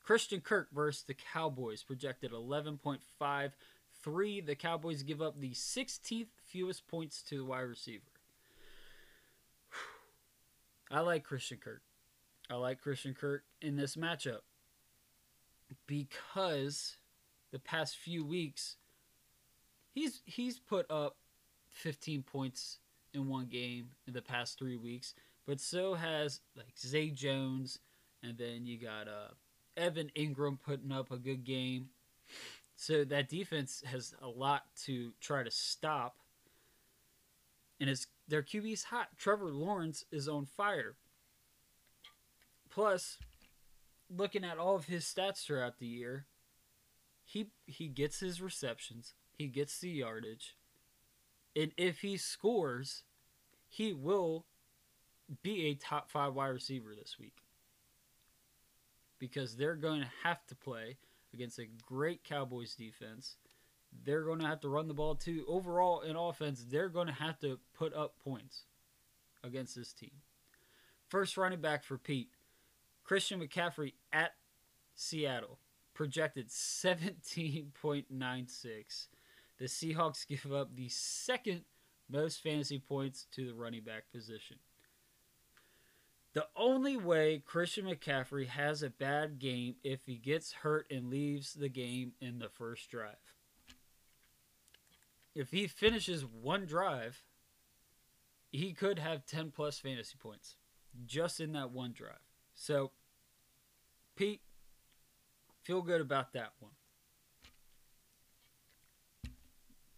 Christian 0.04 0.40
Kirk 0.40 0.68
versus 0.72 1.02
the 1.02 1.14
Cowboys, 1.14 1.82
projected 1.82 2.30
11.53. 2.30 4.46
the 4.46 4.54
Cowboys 4.54 5.02
give 5.02 5.20
up 5.20 5.40
the 5.40 5.50
16th 5.50 6.28
fewest 6.44 6.86
points 6.86 7.22
to 7.22 7.38
the 7.38 7.44
wide 7.44 7.62
receiver. 7.62 8.04
I 10.90 11.00
like 11.00 11.24
Christian 11.24 11.58
Kirk. 11.58 11.82
I 12.48 12.54
like 12.54 12.80
Christian 12.80 13.14
Kirk 13.14 13.42
in 13.60 13.74
this 13.74 13.96
matchup 13.96 14.42
because 15.88 16.98
the 17.50 17.58
past 17.58 17.96
few 17.96 18.24
weeks 18.24 18.76
he's 19.92 20.22
he's 20.24 20.60
put 20.60 20.88
up 20.90 21.16
15 21.70 22.22
points 22.22 22.78
in 23.12 23.28
one 23.28 23.46
game 23.46 23.88
in 24.06 24.12
the 24.12 24.22
past 24.22 24.58
3 24.58 24.76
weeks, 24.76 25.14
but 25.46 25.60
so 25.60 25.94
has 25.94 26.40
like 26.56 26.76
Zay 26.78 27.10
Jones 27.10 27.78
and 28.22 28.36
then 28.36 28.66
you 28.66 28.78
got 28.78 29.08
uh 29.08 29.32
Evan 29.76 30.10
Engram 30.16 30.58
putting 30.60 30.92
up 30.92 31.10
a 31.10 31.16
good 31.16 31.44
game. 31.44 31.90
So 32.76 33.04
that 33.04 33.28
defense 33.28 33.82
has 33.86 34.14
a 34.20 34.28
lot 34.28 34.64
to 34.84 35.12
try 35.20 35.42
to 35.42 35.50
stop. 35.50 36.16
And 37.80 37.90
it's 37.90 38.06
their 38.26 38.42
QB's 38.42 38.84
hot. 38.84 39.08
Trevor 39.18 39.50
Lawrence 39.50 40.04
is 40.10 40.28
on 40.28 40.46
fire. 40.46 40.96
Plus, 42.70 43.18
looking 44.14 44.44
at 44.44 44.58
all 44.58 44.76
of 44.76 44.86
his 44.86 45.04
stats 45.04 45.44
throughout 45.44 45.78
the 45.78 45.86
year, 45.86 46.26
he 47.24 47.48
he 47.66 47.88
gets 47.88 48.20
his 48.20 48.40
receptions, 48.40 49.14
he 49.32 49.46
gets 49.48 49.78
the 49.78 49.88
yardage, 49.88 50.56
and 51.54 51.72
if 51.76 52.00
he 52.00 52.16
scores, 52.16 53.02
he 53.68 53.92
will 53.92 54.44
be 55.42 55.66
a 55.66 55.74
top 55.74 56.10
five 56.10 56.34
wide 56.34 56.48
receiver 56.48 56.94
this 56.96 57.16
week 57.18 57.42
because 59.18 59.56
they're 59.56 59.74
going 59.74 60.00
to 60.00 60.10
have 60.22 60.44
to 60.46 60.54
play 60.54 60.96
against 61.32 61.58
a 61.58 61.66
great 61.84 62.24
Cowboys 62.24 62.74
defense. 62.74 63.36
They're 64.04 64.24
going 64.24 64.40
to 64.40 64.46
have 64.46 64.60
to 64.60 64.68
run 64.68 64.88
the 64.88 64.94
ball 64.94 65.14
too. 65.14 65.44
Overall, 65.48 66.02
in 66.02 66.16
offense, 66.16 66.64
they're 66.68 66.88
going 66.88 67.06
to 67.06 67.12
have 67.12 67.38
to 67.40 67.58
put 67.74 67.94
up 67.94 68.14
points 68.22 68.64
against 69.42 69.74
this 69.74 69.92
team. 69.92 70.10
First 71.08 71.36
running 71.36 71.60
back 71.60 71.84
for 71.84 71.98
Pete, 71.98 72.30
Christian 73.04 73.40
McCaffrey 73.40 73.94
at 74.12 74.32
Seattle, 74.94 75.58
projected 75.94 76.48
17.96. 76.48 79.06
The 79.58 79.64
Seahawks 79.64 80.26
give 80.26 80.52
up 80.52 80.74
the 80.74 80.88
second 80.88 81.62
most 82.10 82.42
fantasy 82.42 82.78
points 82.78 83.26
to 83.32 83.46
the 83.46 83.54
running 83.54 83.82
back 83.82 84.04
position. 84.12 84.56
The 86.36 86.46
only 86.54 86.98
way 86.98 87.42
Christian 87.46 87.86
McCaffrey 87.86 88.46
has 88.46 88.82
a 88.82 88.90
bad 88.90 89.38
game 89.38 89.76
if 89.82 90.00
he 90.04 90.16
gets 90.16 90.52
hurt 90.52 90.86
and 90.90 91.08
leaves 91.08 91.54
the 91.54 91.70
game 91.70 92.12
in 92.20 92.40
the 92.40 92.50
first 92.50 92.90
drive. 92.90 93.32
If 95.34 95.50
he 95.50 95.66
finishes 95.66 96.26
one 96.26 96.66
drive, 96.66 97.22
he 98.52 98.74
could 98.74 98.98
have 98.98 99.24
10 99.24 99.50
plus 99.50 99.78
fantasy 99.78 100.16
points 100.18 100.56
just 101.06 101.40
in 101.40 101.52
that 101.52 101.70
one 101.70 101.92
drive. 101.92 102.20
So, 102.54 102.90
Pete, 104.14 104.42
feel 105.62 105.80
good 105.80 106.02
about 106.02 106.34
that 106.34 106.52
one. 106.60 106.72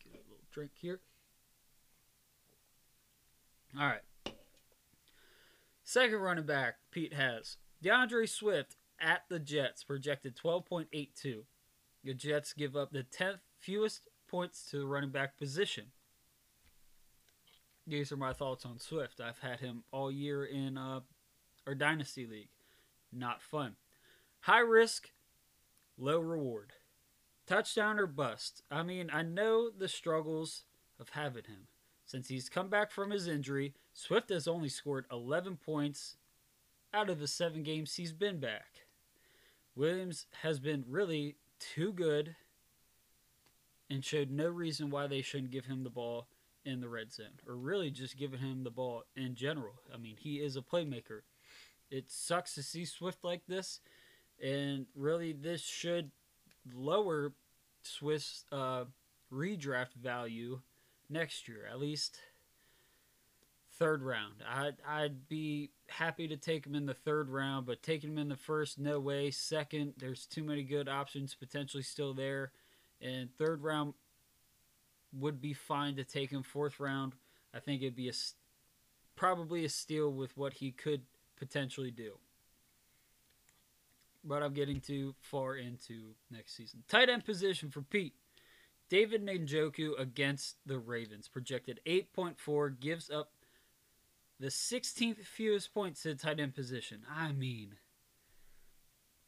Get 0.04 0.14
a 0.14 0.30
little 0.30 0.46
drink 0.52 0.70
here. 0.76 1.00
All 3.76 3.86
right. 3.86 4.02
Second 5.88 6.18
running 6.18 6.44
back, 6.44 6.74
Pete 6.90 7.14
has 7.14 7.56
D'Andre 7.80 8.26
Swift 8.26 8.76
at 9.00 9.22
the 9.30 9.38
Jets, 9.38 9.82
projected 9.84 10.36
12.82. 10.36 11.44
The 12.04 12.12
Jets 12.12 12.52
give 12.52 12.76
up 12.76 12.92
the 12.92 13.04
10th 13.04 13.38
fewest 13.58 14.02
points 14.28 14.66
to 14.66 14.80
the 14.80 14.86
running 14.86 15.08
back 15.08 15.38
position. 15.38 15.86
These 17.86 18.12
are 18.12 18.18
my 18.18 18.34
thoughts 18.34 18.66
on 18.66 18.78
Swift. 18.78 19.18
I've 19.18 19.38
had 19.38 19.60
him 19.60 19.82
all 19.90 20.12
year 20.12 20.44
in 20.44 20.76
uh, 20.76 21.00
our 21.66 21.74
Dynasty 21.74 22.26
League. 22.26 22.50
Not 23.10 23.40
fun. 23.40 23.76
High 24.40 24.58
risk, 24.58 25.12
low 25.96 26.20
reward. 26.20 26.74
Touchdown 27.46 27.98
or 27.98 28.06
bust. 28.06 28.60
I 28.70 28.82
mean, 28.82 29.08
I 29.10 29.22
know 29.22 29.70
the 29.70 29.88
struggles 29.88 30.64
of 31.00 31.08
having 31.08 31.44
him. 31.44 31.68
Since 32.04 32.28
he's 32.28 32.50
come 32.50 32.68
back 32.68 32.90
from 32.90 33.10
his 33.10 33.26
injury, 33.26 33.72
Swift 33.98 34.30
has 34.30 34.46
only 34.46 34.68
scored 34.68 35.06
11 35.10 35.56
points 35.56 36.18
out 36.94 37.10
of 37.10 37.18
the 37.18 37.26
seven 37.26 37.64
games 37.64 37.96
he's 37.96 38.12
been 38.12 38.38
back. 38.38 38.86
Williams 39.74 40.26
has 40.42 40.60
been 40.60 40.84
really 40.88 41.34
too 41.58 41.92
good 41.92 42.36
and 43.90 44.04
showed 44.04 44.30
no 44.30 44.48
reason 44.48 44.88
why 44.88 45.08
they 45.08 45.20
shouldn't 45.20 45.50
give 45.50 45.64
him 45.64 45.82
the 45.82 45.90
ball 45.90 46.28
in 46.64 46.80
the 46.80 46.88
red 46.88 47.12
zone, 47.12 47.40
or 47.44 47.56
really 47.56 47.90
just 47.90 48.16
giving 48.16 48.38
him 48.38 48.62
the 48.62 48.70
ball 48.70 49.02
in 49.16 49.34
general. 49.34 49.74
I 49.92 49.96
mean, 49.96 50.14
he 50.16 50.36
is 50.36 50.56
a 50.56 50.62
playmaker. 50.62 51.22
It 51.90 52.08
sucks 52.08 52.54
to 52.54 52.62
see 52.62 52.84
Swift 52.84 53.24
like 53.24 53.46
this, 53.48 53.80
and 54.40 54.86
really, 54.94 55.32
this 55.32 55.62
should 55.62 56.12
lower 56.72 57.32
Swift's 57.82 58.44
uh, 58.52 58.84
redraft 59.32 59.94
value 60.00 60.60
next 61.10 61.48
year, 61.48 61.66
at 61.68 61.80
least 61.80 62.20
third 63.78 64.02
round. 64.02 64.34
I'd, 64.48 64.76
I'd 64.86 65.28
be 65.28 65.70
happy 65.88 66.28
to 66.28 66.36
take 66.36 66.66
him 66.66 66.74
in 66.74 66.86
the 66.86 66.94
third 66.94 67.28
round, 67.28 67.66
but 67.66 67.82
taking 67.82 68.10
him 68.10 68.18
in 68.18 68.28
the 68.28 68.36
first, 68.36 68.78
no 68.78 68.98
way. 68.98 69.30
Second, 69.30 69.94
there's 69.98 70.26
too 70.26 70.42
many 70.42 70.62
good 70.62 70.88
options 70.88 71.34
potentially 71.34 71.82
still 71.82 72.12
there. 72.12 72.52
And 73.00 73.30
third 73.38 73.62
round 73.62 73.94
would 75.12 75.40
be 75.40 75.52
fine 75.52 75.96
to 75.96 76.04
take 76.04 76.30
him. 76.30 76.42
Fourth 76.42 76.80
round, 76.80 77.14
I 77.54 77.60
think 77.60 77.82
it'd 77.82 77.96
be 77.96 78.08
a 78.08 78.12
probably 79.16 79.64
a 79.64 79.68
steal 79.68 80.12
with 80.12 80.36
what 80.36 80.54
he 80.54 80.70
could 80.70 81.02
potentially 81.36 81.90
do. 81.90 82.12
But 84.24 84.42
I'm 84.42 84.52
getting 84.52 84.80
too 84.80 85.14
far 85.20 85.56
into 85.56 86.14
next 86.30 86.56
season. 86.56 86.82
Tight 86.88 87.08
end 87.08 87.24
position 87.24 87.70
for 87.70 87.82
Pete. 87.82 88.14
David 88.88 89.24
Njoku 89.24 89.98
against 89.98 90.56
the 90.64 90.78
Ravens, 90.78 91.28
projected 91.28 91.80
8.4, 91.86 92.80
gives 92.80 93.10
up 93.10 93.32
the 94.40 94.48
16th 94.48 95.24
fewest 95.24 95.74
points 95.74 96.02
to 96.02 96.08
the 96.08 96.14
tight 96.14 96.40
end 96.40 96.54
position. 96.54 97.00
I 97.12 97.32
mean, 97.32 97.74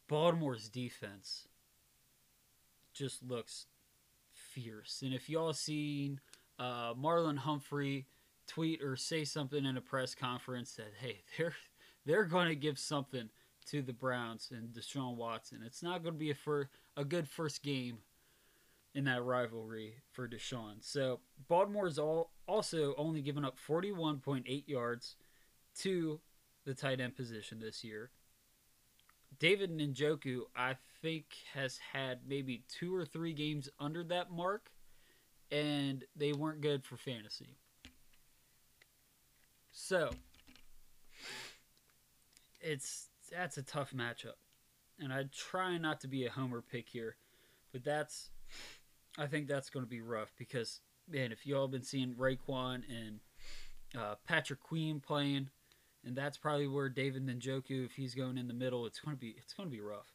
Baltimore's 0.07 0.69
defense 0.69 1.47
just 2.93 3.23
looks 3.23 3.67
fierce. 4.33 5.01
And 5.03 5.13
if 5.13 5.29
y'all 5.29 5.53
seen 5.53 6.19
uh, 6.59 6.93
Marlon 6.93 7.37
Humphrey 7.37 8.07
tweet 8.47 8.81
or 8.81 8.95
say 8.95 9.23
something 9.23 9.65
in 9.65 9.77
a 9.77 9.81
press 9.81 10.13
conference 10.13 10.73
that 10.75 10.91
hey, 10.99 11.21
they're 11.37 11.55
they're 12.05 12.25
going 12.25 12.49
to 12.49 12.55
give 12.55 12.79
something 12.79 13.29
to 13.67 13.81
the 13.81 13.93
Browns 13.93 14.51
and 14.51 14.69
Deshaun 14.69 15.15
Watson. 15.15 15.61
It's 15.65 15.83
not 15.83 16.03
going 16.03 16.15
to 16.15 16.19
be 16.19 16.31
a 16.31 16.35
for 16.35 16.69
a 16.97 17.05
good 17.05 17.27
first 17.27 17.63
game 17.63 17.99
in 18.93 19.05
that 19.05 19.23
rivalry 19.23 19.95
for 20.11 20.27
Deshaun. 20.27 20.75
So 20.81 21.19
Baltimore's 21.47 21.99
all 21.99 22.30
also 22.51 22.93
only 22.97 23.21
given 23.21 23.45
up 23.45 23.55
41.8 23.65 24.67
yards 24.67 25.15
to 25.79 26.19
the 26.65 26.73
tight 26.73 26.99
end 26.99 27.15
position 27.15 27.59
this 27.61 27.81
year. 27.81 28.11
David 29.39 29.71
Njoku, 29.71 30.41
I 30.53 30.75
think, 31.01 31.25
has 31.53 31.79
had 31.93 32.19
maybe 32.27 32.63
two 32.67 32.93
or 32.93 33.05
three 33.05 33.31
games 33.31 33.69
under 33.79 34.03
that 34.03 34.31
mark, 34.31 34.69
and 35.49 36.03
they 36.15 36.33
weren't 36.33 36.59
good 36.59 36.83
for 36.83 36.97
fantasy. 36.97 37.55
So 39.71 40.09
it's 42.59 43.07
that's 43.31 43.57
a 43.57 43.63
tough 43.63 43.93
matchup. 43.93 44.35
And 44.99 45.13
I 45.13 45.23
try 45.33 45.77
not 45.77 46.01
to 46.01 46.09
be 46.09 46.25
a 46.25 46.29
homer 46.29 46.61
pick 46.61 46.89
here, 46.89 47.15
but 47.71 47.85
that's 47.85 48.29
I 49.17 49.27
think 49.27 49.47
that's 49.47 49.69
going 49.69 49.85
to 49.85 49.89
be 49.89 50.01
rough 50.01 50.33
because 50.37 50.81
man, 51.11 51.31
if 51.31 51.45
y'all 51.45 51.67
been 51.67 51.83
seeing 51.83 52.13
Roquan 52.13 52.83
and 52.89 53.19
uh, 53.97 54.15
Patrick 54.27 54.61
Queen 54.61 54.99
playing, 54.99 55.49
and 56.05 56.15
that's 56.15 56.37
probably 56.37 56.67
where 56.67 56.89
David 56.89 57.27
Njoku, 57.27 57.85
if 57.85 57.93
he's 57.93 58.15
going 58.15 58.37
in 58.37 58.47
the 58.47 58.53
middle, 58.53 58.85
it's 58.85 58.99
to 59.01 59.15
be 59.15 59.35
it's 59.37 59.53
to 59.53 59.65
be 59.65 59.81
rough. 59.81 60.13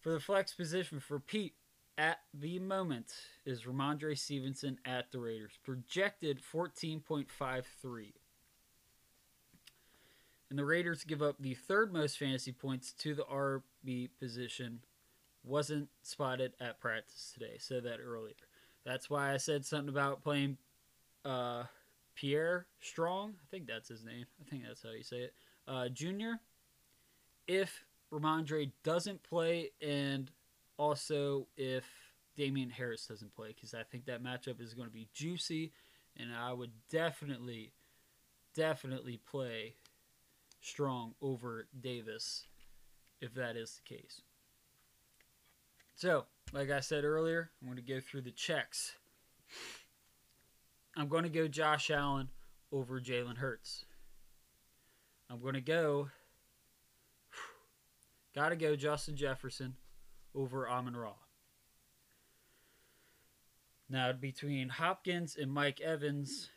For 0.00 0.10
the 0.10 0.20
flex 0.20 0.54
position 0.54 1.00
for 1.00 1.18
Pete 1.18 1.54
at 1.98 2.20
the 2.32 2.60
moment 2.60 3.12
is 3.44 3.64
Rhamondre 3.64 4.16
Stevenson 4.16 4.78
at 4.84 5.10
the 5.10 5.18
Raiders, 5.18 5.58
projected 5.64 6.40
14.53. 6.40 8.12
And 10.48 10.58
the 10.58 10.64
Raiders 10.64 11.04
give 11.04 11.20
up 11.20 11.36
the 11.40 11.54
third 11.54 11.92
most 11.92 12.18
fantasy 12.18 12.52
points 12.52 12.92
to 12.92 13.14
the 13.14 13.24
RB 13.24 14.08
position 14.18 14.80
wasn't 15.44 15.88
spotted 16.02 16.52
at 16.60 16.80
practice 16.80 17.32
today. 17.34 17.56
Said 17.58 17.82
that 17.84 17.98
earlier. 18.00 18.34
That's 18.88 19.10
why 19.10 19.34
I 19.34 19.36
said 19.36 19.66
something 19.66 19.90
about 19.90 20.22
playing 20.22 20.56
uh, 21.22 21.64
Pierre 22.14 22.64
Strong. 22.80 23.34
I 23.34 23.46
think 23.50 23.66
that's 23.66 23.86
his 23.86 24.02
name. 24.02 24.24
I 24.40 24.48
think 24.48 24.62
that's 24.66 24.82
how 24.82 24.92
you 24.92 25.02
say 25.02 25.18
it. 25.18 25.34
Uh, 25.68 25.90
junior. 25.90 26.40
If 27.46 27.84
Rhamondre 28.10 28.70
doesn't 28.84 29.22
play, 29.22 29.72
and 29.82 30.30
also 30.78 31.48
if 31.58 31.84
Damien 32.34 32.70
Harris 32.70 33.06
doesn't 33.06 33.34
play 33.36 33.48
because 33.48 33.74
I 33.74 33.82
think 33.82 34.06
that 34.06 34.22
matchup 34.22 34.58
is 34.58 34.72
going 34.72 34.88
to 34.88 34.94
be 34.94 35.06
juicy, 35.12 35.70
and 36.16 36.30
I 36.34 36.54
would 36.54 36.72
definitely, 36.90 37.72
definitely 38.54 39.20
play 39.30 39.74
Strong 40.62 41.12
over 41.20 41.66
Davis 41.78 42.46
if 43.20 43.34
that 43.34 43.54
is 43.54 43.82
the 43.84 43.96
case. 43.96 44.22
So, 45.94 46.24
like 46.52 46.70
I 46.70 46.80
said 46.80 47.04
earlier, 47.04 47.50
I'm 47.60 47.68
going 47.68 47.76
to 47.76 47.92
go 47.94 48.00
through 48.00 48.22
the 48.22 48.30
checks. 48.30 48.94
I'm 50.96 51.08
going 51.08 51.24
to 51.24 51.28
go 51.28 51.48
Josh 51.48 51.90
Allen 51.90 52.28
over 52.72 53.00
Jalen 53.00 53.38
Hurts. 53.38 53.84
I'm 55.30 55.40
going 55.40 55.54
to 55.54 55.60
go. 55.60 56.08
Got 58.34 58.50
to 58.50 58.56
go 58.56 58.76
Justin 58.76 59.16
Jefferson 59.16 59.74
over 60.34 60.68
Amon 60.68 60.96
Ra. 60.96 61.12
Now, 63.90 64.12
between 64.12 64.68
Hopkins 64.68 65.36
and 65.40 65.50
Mike 65.50 65.80
Evans, 65.80 66.50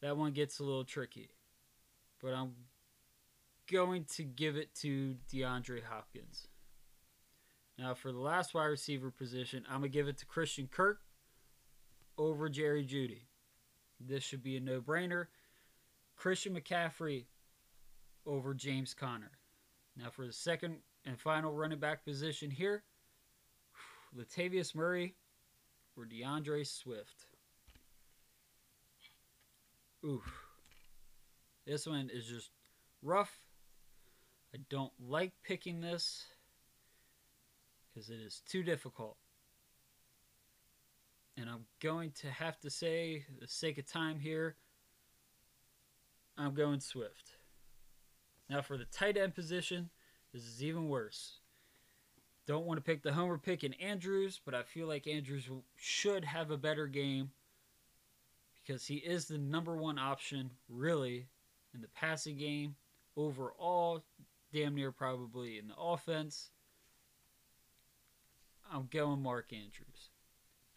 that 0.00 0.16
one 0.16 0.32
gets 0.32 0.58
a 0.58 0.64
little 0.64 0.84
tricky. 0.84 1.28
But 2.22 2.32
I'm 2.32 2.52
going 3.70 4.06
to 4.16 4.22
give 4.22 4.56
it 4.56 4.74
to 4.76 5.16
DeAndre 5.30 5.82
Hopkins. 5.84 6.48
Now, 7.78 7.94
for 7.94 8.12
the 8.12 8.18
last 8.18 8.54
wide 8.54 8.66
receiver 8.66 9.10
position, 9.10 9.64
I'm 9.68 9.80
going 9.80 9.90
to 9.90 9.96
give 9.96 10.08
it 10.08 10.18
to 10.18 10.26
Christian 10.26 10.68
Kirk 10.70 11.00
over 12.18 12.48
Jerry 12.48 12.84
Jeudy. 12.84 13.22
This 13.98 14.22
should 14.22 14.42
be 14.42 14.56
a 14.56 14.60
no 14.60 14.80
brainer. 14.80 15.26
Christian 16.16 16.54
McCaffrey 16.54 17.24
over 18.26 18.54
James 18.54 18.94
Conner. 18.94 19.32
Now, 19.96 20.10
for 20.10 20.26
the 20.26 20.32
second 20.32 20.76
and 21.04 21.18
final 21.18 21.52
running 21.52 21.78
back 21.78 22.04
position 22.04 22.50
here, 22.50 22.84
Latavius 24.16 24.74
Murray 24.74 25.14
or 25.96 26.04
D'Andre 26.04 26.64
Swift. 26.64 27.26
Oof. 30.04 30.46
This 31.66 31.86
one 31.86 32.10
is 32.12 32.26
just 32.26 32.50
rough. 33.02 33.40
I 34.54 34.58
don't 34.68 34.92
like 35.00 35.32
picking 35.44 35.80
this 35.80 36.26
because 37.92 38.10
it 38.10 38.20
is 38.20 38.42
too 38.46 38.62
difficult. 38.62 39.16
And 41.36 41.48
I'm 41.48 41.64
going 41.80 42.12
to 42.20 42.30
have 42.30 42.60
to 42.60 42.70
say, 42.70 43.24
the 43.40 43.48
sake 43.48 43.78
of 43.78 43.86
time 43.86 44.18
here, 44.18 44.56
I'm 46.36 46.54
going 46.54 46.80
Swift. 46.80 47.36
Now, 48.50 48.60
for 48.60 48.76
the 48.76 48.84
tight 48.84 49.16
end 49.16 49.34
position, 49.34 49.90
this 50.32 50.42
is 50.42 50.62
even 50.62 50.88
worse. 50.88 51.38
Don't 52.46 52.66
want 52.66 52.78
to 52.78 52.82
pick 52.82 53.02
the 53.02 53.12
homer 53.12 53.38
pick 53.38 53.64
in 53.64 53.72
Andrews, 53.74 54.40
but 54.44 54.54
I 54.54 54.62
feel 54.62 54.86
like 54.86 55.06
Andrews 55.06 55.48
should 55.76 56.24
have 56.24 56.50
a 56.50 56.56
better 56.56 56.86
game 56.86 57.30
because 58.64 58.86
he 58.86 58.96
is 58.96 59.26
the 59.26 59.38
number 59.38 59.76
one 59.76 59.98
option, 59.98 60.50
really, 60.68 61.28
in 61.74 61.80
the 61.80 61.88
passing 61.88 62.36
game 62.36 62.74
overall, 63.16 64.02
damn 64.52 64.74
near 64.74 64.92
probably 64.92 65.58
in 65.58 65.68
the 65.68 65.76
offense. 65.76 66.50
I'm 68.72 68.88
going 68.90 69.22
Mark 69.22 69.52
Andrews. 69.52 70.10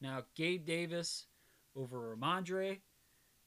Now, 0.02 0.24
Gabe 0.36 0.66
Davis 0.66 1.28
over 1.76 2.16
Rhamondre. 2.16 2.80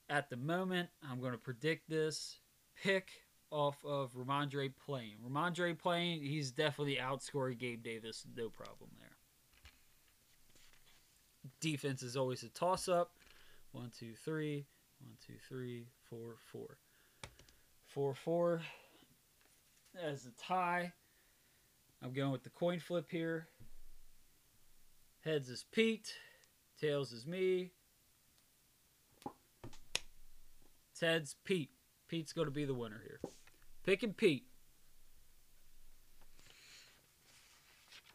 At 0.09 0.31
the 0.31 0.37
moment, 0.37 0.89
I'm 1.09 1.21
going 1.21 1.33
to 1.33 1.39
predict 1.39 1.91
this 1.91 2.39
pick 2.83 3.11
off 3.51 3.77
of 3.85 4.15
Rhamondre 4.15 4.73
playing. 4.85 5.17
Rhamondre 5.27 5.79
playing, 5.79 6.23
he's 6.23 6.51
definitely 6.51 6.97
outscoring 6.97 7.59
Gabe 7.59 7.83
Davis, 7.83 8.25
no 8.37 8.49
problem 8.49 8.91
there. 8.99 9.09
Defense 11.61 12.03
is 12.03 12.17
always 12.17 12.43
a 12.43 12.49
toss 12.49 12.89
up. 12.89 13.13
One, 13.73 13.91
two, 13.99 14.15
three. 14.25 14.67
One, 15.01 15.17
two, 15.27 15.35
three, 15.49 15.89
four, 16.09 16.37
four. 16.51 16.79
Four, 17.87 18.15
four. 18.15 18.63
As 20.03 20.27
a 20.27 20.31
tie. 20.43 20.93
I'm 22.03 22.13
going 22.13 22.31
with 22.31 22.45
the 22.45 22.51
coin 22.51 22.81
flip 22.81 23.07
here. 23.11 23.49
Heads 25.29 25.51
is 25.51 25.67
Pete. 25.73 26.15
Tails 26.81 27.13
is 27.13 27.27
me. 27.27 27.73
Ted's 30.99 31.37
Pete. 31.45 31.69
Pete's 32.09 32.33
going 32.33 32.47
to 32.47 32.51
be 32.51 32.65
the 32.65 32.73
winner 32.73 33.03
here. 33.05 33.21
Picking 33.85 34.15
Pete. 34.15 34.47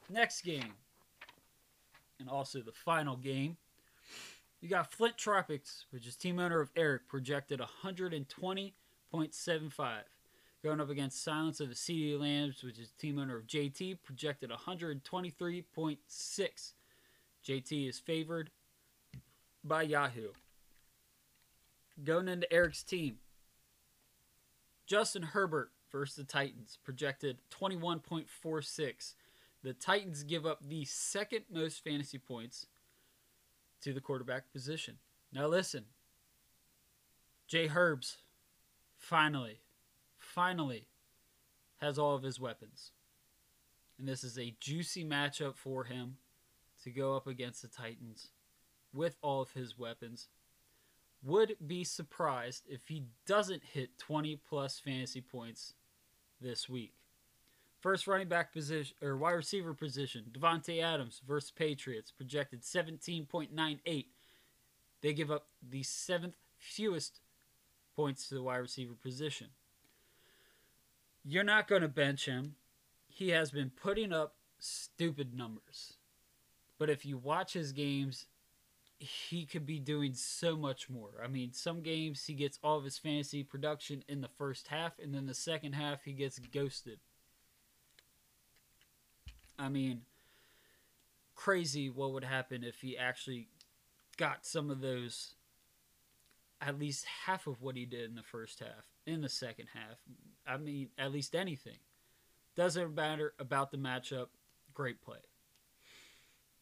Next 0.09 0.41
game. 0.41 0.73
And 2.19 2.27
also 2.27 2.61
the 2.61 2.71
final 2.71 3.15
game. 3.15 3.57
You 4.59 4.69
got 4.69 4.91
Flint 4.91 5.15
Tropics, 5.15 5.85
which 5.91 6.07
is 6.07 6.15
team 6.15 6.39
owner 6.39 6.61
of 6.61 6.71
Eric, 6.75 7.07
projected 7.07 7.61
120.75. 7.83 8.71
Going 10.63 10.81
up 10.81 10.89
against 10.89 11.23
Silence 11.23 11.59
of 11.59 11.69
the 11.69 11.75
CD 11.75 12.15
Lambs, 12.15 12.63
which 12.63 12.79
is 12.79 12.89
team 12.89 13.19
owner 13.19 13.37
of 13.37 13.45
JT, 13.45 13.99
projected 14.03 14.49
123.6. 14.49 16.73
JT 17.47 17.89
is 17.89 17.99
favored 17.99 18.49
by 19.63 19.83
Yahoo. 19.83 20.29
Going 22.03 22.27
into 22.27 22.51
Eric's 22.51 22.83
team, 22.83 23.17
Justin 24.85 25.23
Herbert 25.23 25.71
versus 25.91 26.15
the 26.15 26.23
Titans, 26.23 26.77
projected 26.83 27.37
21.46. 27.51 29.15
The 29.63 29.73
Titans 29.73 30.23
give 30.23 30.45
up 30.45 30.59
the 30.61 30.85
second 30.85 31.45
most 31.51 31.83
fantasy 31.83 32.17
points 32.17 32.67
to 33.81 33.93
the 33.93 34.01
quarterback 34.01 34.51
position. 34.51 34.97
Now 35.31 35.47
listen, 35.47 35.85
Jay 37.47 37.69
Herbs 37.73 38.17
finally, 38.97 39.59
finally 40.17 40.87
has 41.77 41.99
all 41.99 42.15
of 42.15 42.23
his 42.23 42.39
weapons. 42.39 42.91
And 43.99 44.07
this 44.07 44.23
is 44.23 44.39
a 44.39 44.55
juicy 44.59 45.05
matchup 45.05 45.55
for 45.55 45.83
him 45.83 46.17
to 46.83 46.91
go 46.91 47.15
up 47.15 47.27
against 47.27 47.61
the 47.61 47.67
Titans 47.67 48.29
with 48.93 49.17
all 49.21 49.41
of 49.41 49.51
his 49.51 49.77
weapons. 49.77 50.27
Would 51.23 51.55
be 51.65 51.83
surprised 51.83 52.63
if 52.67 52.87
he 52.87 53.05
doesn't 53.25 53.63
hit 53.63 53.97
20 53.97 54.41
plus 54.47 54.79
fantasy 54.79 55.21
points 55.21 55.73
this 56.41 56.67
week. 56.67 56.93
First 57.79 58.07
running 58.07 58.27
back 58.27 58.53
position 58.53 58.95
or 59.01 59.17
wide 59.17 59.31
receiver 59.31 59.73
position, 59.73 60.25
Davante 60.31 60.81
Adams 60.81 61.21
versus 61.27 61.51
Patriots, 61.51 62.11
projected 62.11 62.61
17.98. 62.61 64.05
They 65.01 65.13
give 65.13 65.31
up 65.31 65.47
the 65.61 65.83
seventh 65.83 66.35
fewest 66.57 67.19
points 67.95 68.27
to 68.29 68.35
the 68.35 68.43
wide 68.43 68.57
receiver 68.57 68.93
position. 69.01 69.47
You're 71.25 71.43
not 71.43 71.67
going 71.67 71.81
to 71.81 71.87
bench 71.87 72.25
him. 72.25 72.55
He 73.07 73.29
has 73.29 73.51
been 73.51 73.69
putting 73.69 74.11
up 74.11 74.35
stupid 74.59 75.33
numbers. 75.35 75.93
But 76.83 76.89
if 76.89 77.05
you 77.05 77.17
watch 77.17 77.53
his 77.53 77.71
games, 77.71 78.25
he 78.99 79.45
could 79.45 79.65
be 79.65 79.79
doing 79.79 80.13
so 80.15 80.57
much 80.57 80.89
more. 80.89 81.11
I 81.23 81.29
mean, 81.29 81.53
some 81.53 81.81
games 81.81 82.25
he 82.25 82.33
gets 82.33 82.59
all 82.61 82.77
of 82.77 82.83
his 82.83 82.97
fantasy 82.97 83.41
production 83.41 84.03
in 84.09 84.19
the 84.19 84.27
first 84.27 84.67
half, 84.67 84.99
and 84.99 85.15
then 85.15 85.25
the 85.25 85.33
second 85.33 85.75
half 85.75 86.03
he 86.03 86.11
gets 86.11 86.39
ghosted. 86.39 86.99
I 89.57 89.69
mean, 89.69 90.01
crazy 91.35 91.89
what 91.89 92.11
would 92.11 92.25
happen 92.25 92.65
if 92.65 92.81
he 92.81 92.97
actually 92.97 93.47
got 94.17 94.45
some 94.45 94.69
of 94.69 94.81
those, 94.81 95.35
at 96.59 96.77
least 96.77 97.05
half 97.25 97.47
of 97.47 97.61
what 97.61 97.77
he 97.77 97.85
did 97.85 98.09
in 98.09 98.15
the 98.15 98.23
first 98.23 98.59
half, 98.59 98.89
in 99.05 99.21
the 99.21 99.29
second 99.29 99.69
half. 99.73 99.99
I 100.45 100.57
mean, 100.57 100.89
at 100.97 101.13
least 101.13 101.33
anything. 101.33 101.77
Doesn't 102.57 102.93
matter 102.93 103.35
about 103.39 103.71
the 103.71 103.77
matchup. 103.77 104.27
Great 104.73 105.01
play. 105.01 105.19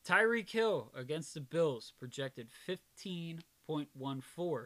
Tyreek 0.08 0.50
Hill 0.50 0.92
against 0.96 1.34
the 1.34 1.42
Bills 1.42 1.94
projected 2.00 2.50
15.14. 2.68 4.66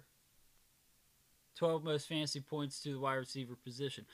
12 1.55 1.83
most 1.83 2.07
fantasy 2.07 2.41
points 2.41 2.81
to 2.81 2.93
the 2.93 2.99
wide 2.99 3.15
receiver 3.15 3.55
position. 3.55 4.05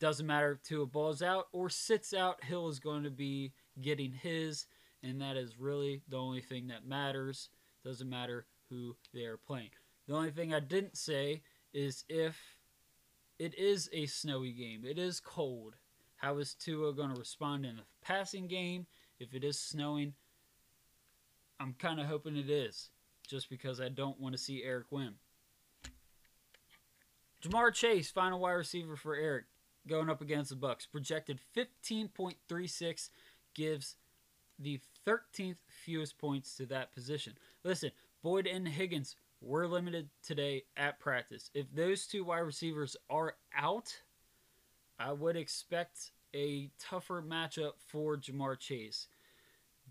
Doesn't 0.00 0.26
matter 0.26 0.52
if 0.52 0.62
Tua 0.62 0.86
balls 0.86 1.22
out 1.22 1.48
or 1.52 1.68
sits 1.68 2.14
out, 2.14 2.44
Hill 2.44 2.68
is 2.68 2.78
going 2.78 3.02
to 3.04 3.10
be 3.10 3.52
getting 3.80 4.12
his, 4.12 4.66
and 5.02 5.20
that 5.20 5.36
is 5.36 5.58
really 5.58 6.02
the 6.08 6.18
only 6.18 6.40
thing 6.40 6.68
that 6.68 6.86
matters. 6.86 7.50
Doesn't 7.84 8.08
matter 8.08 8.46
who 8.68 8.96
they 9.12 9.24
are 9.24 9.36
playing. 9.36 9.70
The 10.06 10.14
only 10.14 10.30
thing 10.30 10.54
I 10.54 10.60
didn't 10.60 10.96
say 10.96 11.42
is 11.72 12.04
if 12.08 12.38
it 13.38 13.54
is 13.58 13.88
a 13.92 14.06
snowy 14.06 14.52
game, 14.52 14.84
it 14.84 14.98
is 14.98 15.20
cold. 15.20 15.76
How 16.16 16.38
is 16.38 16.54
Tua 16.54 16.92
going 16.92 17.12
to 17.12 17.18
respond 17.18 17.64
in 17.64 17.76
the 17.76 17.82
passing 18.02 18.46
game 18.46 18.86
if 19.18 19.34
it 19.34 19.44
is 19.44 19.58
snowing? 19.58 20.14
I'm 21.60 21.74
kind 21.78 22.00
of 22.00 22.06
hoping 22.06 22.36
it 22.36 22.48
is, 22.48 22.88
just 23.28 23.50
because 23.50 23.82
I 23.82 23.90
don't 23.90 24.18
want 24.18 24.32
to 24.32 24.38
see 24.38 24.64
Eric 24.64 24.86
win. 24.90 25.12
Ja'Marr 27.42 27.74
Chase, 27.74 28.10
final 28.10 28.40
wide 28.40 28.52
receiver 28.52 28.96
for 28.96 29.14
Eric, 29.14 29.44
going 29.86 30.08
up 30.08 30.22
against 30.22 30.50
the 30.50 30.56
Bucks, 30.56 30.86
projected 30.86 31.38
15.36, 31.56 33.10
gives 33.54 33.96
the 34.58 34.80
13th 35.06 35.56
fewest 35.68 36.18
points 36.18 36.56
to 36.56 36.66
that 36.66 36.92
position. 36.92 37.34
Listen, 37.62 37.90
Boyd 38.22 38.46
and 38.46 38.66
Higgins 38.66 39.16
were 39.42 39.66
limited 39.66 40.08
today 40.22 40.64
at 40.76 40.98
practice. 40.98 41.50
If 41.54 41.66
those 41.74 42.06
two 42.06 42.24
wide 42.24 42.40
receivers 42.40 42.96
are 43.08 43.36
out, 43.54 44.00
I 44.98 45.12
would 45.12 45.36
expect 45.36 46.12
a 46.34 46.70
tougher 46.78 47.22
matchup 47.22 47.72
for 47.86 48.16
Ja'Marr 48.16 48.58
Chase. 48.58 49.08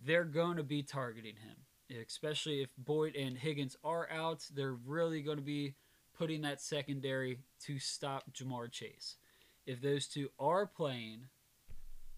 They're 0.06 0.24
going 0.26 0.58
to 0.58 0.64
be 0.64 0.84
targeting 0.84 1.36
him, 1.36 2.02
especially 2.02 2.62
if 2.62 2.70
Boyd 2.78 3.16
and 3.16 3.38
Higgins 3.38 3.76
are 3.84 4.10
out. 4.10 4.46
They're 4.54 4.78
really 4.86 5.22
going 5.22 5.38
to 5.38 5.44
be 5.44 5.76
putting 6.18 6.42
that 6.42 6.62
secondary 6.62 7.40
to 7.66 7.80
stop 7.80 8.32
Ja'Marr 8.34 8.72
Chase. 8.72 9.18
If 9.66 9.82
those 9.82 10.08
two 10.08 10.30
are 10.40 10.66
playing, 10.66 11.26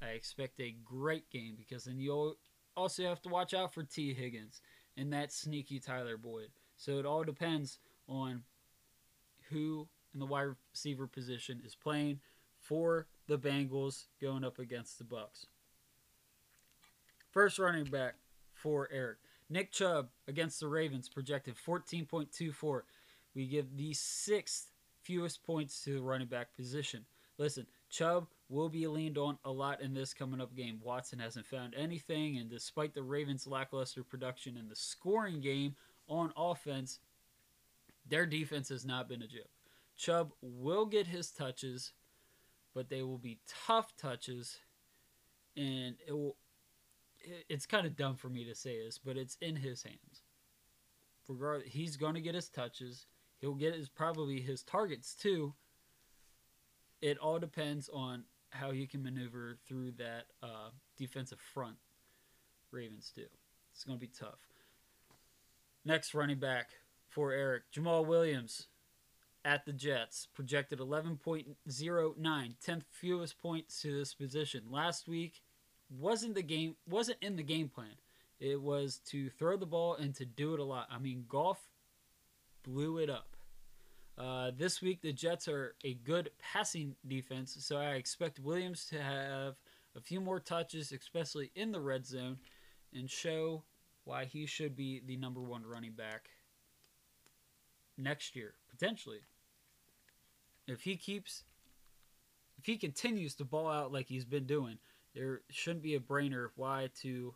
I 0.01 0.07
expect 0.09 0.59
a 0.59 0.75
great 0.83 1.29
game 1.29 1.55
because 1.57 1.85
then 1.85 1.99
you'll 1.99 2.37
also 2.75 3.03
have 3.03 3.21
to 3.23 3.29
watch 3.29 3.53
out 3.53 3.73
for 3.73 3.83
Tee 3.83 4.13
Higgins 4.13 4.61
and 4.97 5.11
that 5.13 5.31
sneaky 5.31 5.79
Tyler 5.79 6.17
Boyd. 6.17 6.49
So 6.77 6.97
it 6.97 7.05
all 7.05 7.23
depends 7.23 7.79
on 8.07 8.43
who 9.49 9.87
in 10.13 10.19
the 10.19 10.25
wide 10.25 10.49
receiver 10.73 11.07
position 11.07 11.61
is 11.65 11.75
playing 11.75 12.19
for 12.59 13.07
the 13.27 13.37
Bengals 13.37 14.05
going 14.19 14.43
up 14.43 14.59
against 14.59 14.97
the 14.97 15.03
Bucks. 15.03 15.47
First 17.31 17.59
running 17.59 17.85
back 17.85 18.15
for 18.53 18.89
Eric. 18.91 19.17
Nick 19.49 19.71
Chubb 19.71 20.09
against 20.27 20.59
the 20.59 20.67
Ravens 20.67 21.09
projected 21.09 21.55
14.24. 21.55 22.81
We 23.33 23.47
give 23.47 23.75
the 23.75 23.93
sixth 23.93 24.71
fewest 25.01 25.43
points 25.43 25.81
to 25.83 25.95
the 25.95 26.01
running 26.01 26.27
back 26.27 26.55
position. 26.55 27.05
Listen, 27.37 27.65
Chubb 27.89 28.27
will 28.49 28.69
be 28.69 28.85
leaned 28.85 29.17
on 29.17 29.37
a 29.45 29.51
lot 29.51 29.81
in 29.81 29.93
this 29.93 30.13
coming 30.13 30.41
up 30.41 30.55
game. 30.55 30.79
Watson 30.83 31.19
hasn't 31.19 31.47
found 31.47 31.73
anything, 31.73 32.37
and 32.37 32.49
despite 32.49 32.93
the 32.93 33.01
Ravens' 33.01 33.47
lackluster 33.47 34.03
production 34.03 34.57
in 34.57 34.67
the 34.67 34.75
scoring 34.75 35.41
game 35.41 35.75
on 36.07 36.33
offense, 36.35 36.99
their 38.07 38.25
defense 38.25 38.69
has 38.69 38.85
not 38.85 39.07
been 39.07 39.21
a 39.21 39.27
joke. 39.27 39.49
Chubb 39.97 40.33
will 40.41 40.85
get 40.85 41.07
his 41.07 41.31
touches, 41.31 41.93
but 42.73 42.89
they 42.89 43.01
will 43.01 43.17
be 43.17 43.39
tough 43.47 43.95
touches, 43.97 44.59
and 45.55 45.95
it 46.05 46.11
will. 46.13 46.35
It's 47.49 47.65
kind 47.65 47.85
of 47.85 47.95
dumb 47.95 48.15
for 48.15 48.29
me 48.29 48.45
to 48.45 48.55
say 48.55 48.83
this, 48.83 48.97
but 48.97 49.17
it's 49.17 49.37
in 49.41 49.55
his 49.55 49.83
hands. 49.83 50.23
He's 51.65 51.95
going 51.95 52.15
to 52.15 52.21
get 52.21 52.35
his 52.35 52.49
touches. 52.49 53.05
He'll 53.39 53.55
get 53.55 53.75
his 53.75 53.89
probably 53.89 54.41
his 54.41 54.63
targets 54.63 55.15
too. 55.15 55.53
It 57.01 57.17
all 57.17 57.39
depends 57.39 57.89
on 57.93 58.25
how 58.49 58.71
he 58.71 58.85
can 58.85 59.01
maneuver 59.01 59.57
through 59.67 59.91
that 59.91 60.25
uh, 60.43 60.69
defensive 60.97 61.39
front. 61.39 61.77
Ravens 62.71 63.11
do. 63.15 63.25
It's 63.73 63.83
going 63.83 63.97
to 63.97 64.05
be 64.05 64.11
tough. 64.11 64.39
Next 65.85 66.13
running 66.13 66.39
back 66.39 66.71
for 67.09 67.31
Eric 67.31 67.63
Jamaal 67.73 68.05
Williams 68.05 68.67
at 69.43 69.65
the 69.65 69.73
Jets 69.73 70.27
projected 70.33 70.79
11.09, 70.79 71.55
10th 71.67 72.83
fewest 72.91 73.39
points 73.39 73.81
to 73.81 73.97
this 73.97 74.13
position. 74.13 74.65
Last 74.69 75.07
week 75.07 75.41
wasn't 75.99 76.35
the 76.35 76.41
game 76.41 76.75
wasn't 76.87 77.17
in 77.21 77.35
the 77.35 77.43
game 77.43 77.69
plan. 77.69 77.95
It 78.39 78.59
was 78.59 78.99
to 79.09 79.29
throw 79.29 79.57
the 79.57 79.65
ball 79.65 79.95
and 79.95 80.15
to 80.15 80.25
do 80.25 80.53
it 80.53 80.59
a 80.59 80.63
lot. 80.63 80.87
I 80.89 80.97
mean, 80.97 81.25
Goff 81.27 81.59
blew 82.63 82.97
it 82.97 83.09
up. 83.09 83.35
Uh, 84.17 84.51
this 84.55 84.81
week, 84.81 85.01
the 85.01 85.13
Jets 85.13 85.47
are 85.47 85.75
a 85.83 85.93
good 85.93 86.31
passing 86.39 86.95
defense, 87.07 87.55
so 87.59 87.77
I 87.77 87.91
expect 87.91 88.39
Williams 88.39 88.85
to 88.87 89.01
have 89.01 89.55
a 89.95 90.01
few 90.01 90.21
more 90.21 90.39
touches, 90.39 90.91
especially 90.91 91.51
in 91.55 91.71
the 91.71 91.79
red 91.79 92.05
zone, 92.05 92.37
and 92.93 93.09
show 93.09 93.63
why 94.03 94.25
he 94.25 94.45
should 94.45 94.75
be 94.75 95.01
the 95.05 95.17
number 95.17 95.41
one 95.41 95.65
running 95.65 95.93
back 95.93 96.29
next 97.97 98.35
year, 98.35 98.53
potentially. 98.69 99.21
If 100.67 100.81
he 100.81 100.95
keeps, 100.95 101.43
if 102.57 102.65
he 102.65 102.77
continues 102.77 103.35
to 103.35 103.45
ball 103.45 103.69
out 103.69 103.91
like 103.91 104.07
he's 104.07 104.25
been 104.25 104.45
doing, 104.45 104.77
there 105.13 105.41
shouldn't 105.49 105.83
be 105.83 105.95
a 105.95 105.99
brainer 105.99 106.49
why 106.55 106.89
to 107.01 107.33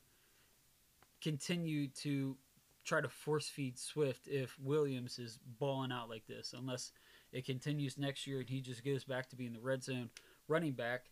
continue 1.21 1.87
to 1.87 2.37
try 2.83 3.01
to 3.01 3.09
force 3.09 3.47
feed 3.47 3.77
Swift 3.77 4.27
if 4.27 4.57
Williams 4.59 5.17
is 5.17 5.39
balling 5.59 5.91
out 5.91 6.09
like 6.09 6.25
this, 6.27 6.53
unless 6.57 6.91
it 7.33 7.45
continues 7.45 7.97
next 7.97 8.27
year 8.27 8.39
and 8.39 8.49
he 8.49 8.61
just 8.61 8.85
goes 8.85 9.03
back 9.03 9.29
to 9.29 9.35
being 9.35 9.53
the 9.53 9.59
red 9.59 9.83
zone 9.83 10.09
running 10.47 10.73
back. 10.73 11.05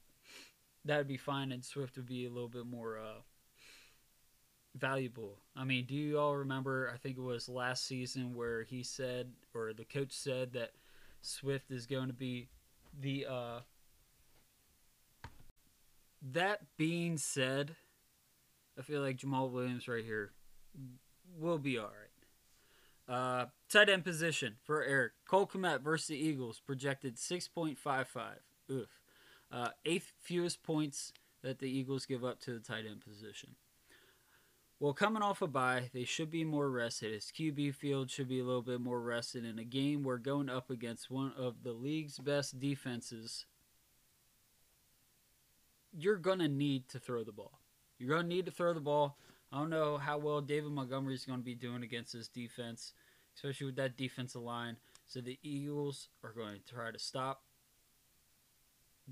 That 0.85 0.97
would 0.97 1.07
be 1.07 1.17
fine, 1.17 1.51
and 1.51 1.63
Swift 1.63 1.95
would 1.95 2.05
be 2.05 2.25
a 2.25 2.29
little 2.29 2.49
bit 2.49 2.65
more 2.65 2.99
uh, 2.99 3.21
valuable. 4.75 5.39
I 5.55 5.63
mean, 5.63 5.85
do 5.85 5.95
you 5.95 6.19
all 6.19 6.35
remember? 6.35 6.91
I 6.93 6.97
think 6.97 7.17
it 7.17 7.21
was 7.21 7.47
last 7.49 7.87
season 7.87 8.35
where 8.35 8.63
he 8.63 8.83
said, 8.83 9.31
or 9.53 9.73
the 9.73 9.85
coach 9.85 10.11
said, 10.11 10.53
that 10.53 10.71
Swift 11.21 11.71
is 11.71 11.85
going 11.85 12.07
to 12.07 12.13
be 12.13 12.49
the. 13.01 13.25
Uh... 13.29 13.59
That 16.31 16.61
being 16.77 17.17
said, 17.17 17.75
I 18.79 18.81
feel 18.81 19.01
like 19.01 19.17
Jamaal 19.17 19.51
Williams 19.51 19.87
right 19.87 20.05
here 20.05 20.31
will 21.37 21.57
be 21.57 21.77
all 21.77 21.85
right. 21.89 23.13
Uh, 23.13 23.45
tight 23.69 23.89
end 23.89 24.05
position 24.05 24.55
for 24.63 24.83
Eric 24.83 25.11
Cole 25.27 25.45
Kmet 25.47 25.81
versus 25.81 26.07
the 26.07 26.17
Eagles 26.17 26.61
projected 26.65 27.17
6.55. 27.17 27.75
Oof. 28.71 28.87
Uh, 29.51 29.69
eighth 29.85 30.13
fewest 30.21 30.63
points 30.63 31.11
that 31.41 31.59
the 31.59 31.69
Eagles 31.69 32.05
give 32.05 32.23
up 32.23 32.39
to 32.39 32.53
the 32.53 32.59
tight 32.59 32.85
end 32.89 33.01
position. 33.01 33.55
Well, 34.79 34.93
coming 34.93 35.21
off 35.21 35.41
a 35.41 35.47
bye, 35.47 35.91
they 35.93 36.03
should 36.03 36.31
be 36.31 36.43
more 36.43 36.69
rested. 36.69 37.13
His 37.13 37.31
QB 37.37 37.75
field 37.75 38.09
should 38.09 38.27
be 38.27 38.39
a 38.39 38.43
little 38.43 38.61
bit 38.61 38.81
more 38.81 38.99
rested 38.99 39.45
in 39.45 39.59
a 39.59 39.63
game 39.63 40.03
where 40.03 40.17
going 40.17 40.49
up 40.49 40.69
against 40.69 41.11
one 41.11 41.31
of 41.37 41.63
the 41.63 41.71
league's 41.71 42.17
best 42.17 42.59
defenses. 42.59 43.45
You're 45.95 46.17
to 46.39 46.47
need 46.47 46.89
to 46.89 46.99
throw 46.99 47.23
the 47.23 47.31
ball. 47.31 47.59
You're 47.99 48.09
to 48.23 48.27
need 48.27 48.45
to 48.47 48.51
throw 48.51 48.73
the 48.73 48.79
ball. 48.79 49.17
I 49.51 49.59
don't 49.59 49.69
know 49.69 49.97
how 49.97 50.17
well 50.17 50.41
David 50.41 50.71
Montgomery 50.71 51.13
is 51.13 51.25
to 51.39 51.45
be 51.45 51.55
doing 51.55 51.83
against 51.83 52.13
this 52.13 52.27
defense, 52.27 52.93
especially 53.35 53.67
with 53.67 53.75
that 53.75 53.97
defensive 53.97 54.41
line. 54.41 54.77
So 55.05 55.21
the 55.21 55.37
Eagles 55.43 56.09
are 56.23 56.33
going 56.33 56.55
to 56.55 56.73
try 56.73 56.91
to 56.91 56.97
stop 56.97 57.43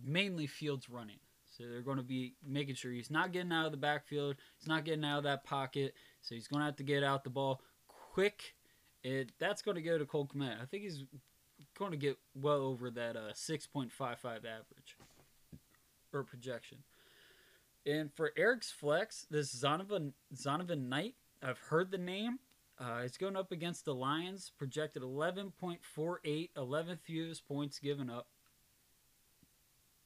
mainly 0.04 0.48
Fields 0.48 0.90
running. 0.90 1.20
So 1.58 1.64
they're 1.70 1.82
going 1.82 1.98
to 1.98 2.04
be 2.04 2.36
making 2.46 2.76
sure 2.76 2.92
he's 2.92 3.12
not 3.12 3.34
getting 3.34 3.52
out 3.52 3.66
of 3.66 3.72
the 3.72 3.78
backfield, 3.78 4.38
he's 4.58 4.68
not 4.68 4.86
getting 4.86 5.06
out 5.06 5.20
of 5.20 5.24
that 5.26 5.44
pocket. 5.44 5.94
So 6.22 6.34
he's 6.34 6.48
going 6.48 6.62
to 6.62 6.66
have 6.66 6.78
to 6.78 6.84
get 6.84 7.04
out 7.04 7.24
the 7.24 7.30
ball 7.30 7.62
quick. 7.88 8.56
It 9.04 9.32
that's 9.40 9.62
going 9.62 9.76
to 9.76 9.82
go 9.82 9.98
to 9.98 10.06
Cole 10.06 10.28
Kmet. 10.28 10.62
I 10.62 10.66
think 10.66 10.84
he's 10.84 11.04
going 11.78 11.92
to 11.92 11.98
get 11.98 12.18
well 12.36 12.62
over 12.62 12.90
that 12.92 13.16
uh, 13.16 13.34
6.55 13.34 13.92
average 13.92 14.96
or 16.14 16.24
projection. 16.24 16.80
And 17.86 18.14
for 18.14 18.32
Eric's 18.38 18.72
flex, 18.72 19.26
this 19.30 19.54
Zonovan 19.54 20.14
Zonovan 20.36 20.88
Knight, 20.88 21.16
I've 21.42 21.60
heard 21.60 21.92
the 21.92 21.98
name. 21.98 22.40
Uh, 22.80 23.02
it's 23.04 23.18
going 23.18 23.36
up 23.36 23.52
against 23.52 23.86
the 23.86 23.94
Lions, 23.94 24.52
projected 24.58 25.04
11.48, 25.04 26.50
11 26.56 26.98
fewest 27.04 27.48
points 27.48 27.80
given 27.80 28.10
up. 28.10 28.28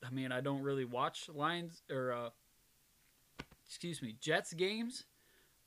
I 0.06 0.10
mean, 0.10 0.32
I 0.32 0.42
don't 0.42 0.62
really 0.62 0.86
watch 0.86 1.30
Lions 1.34 1.82
or 1.90 2.12
uh, 2.12 2.30
excuse 3.66 4.02
me, 4.02 4.16
Jets 4.20 4.54
games, 4.54 5.06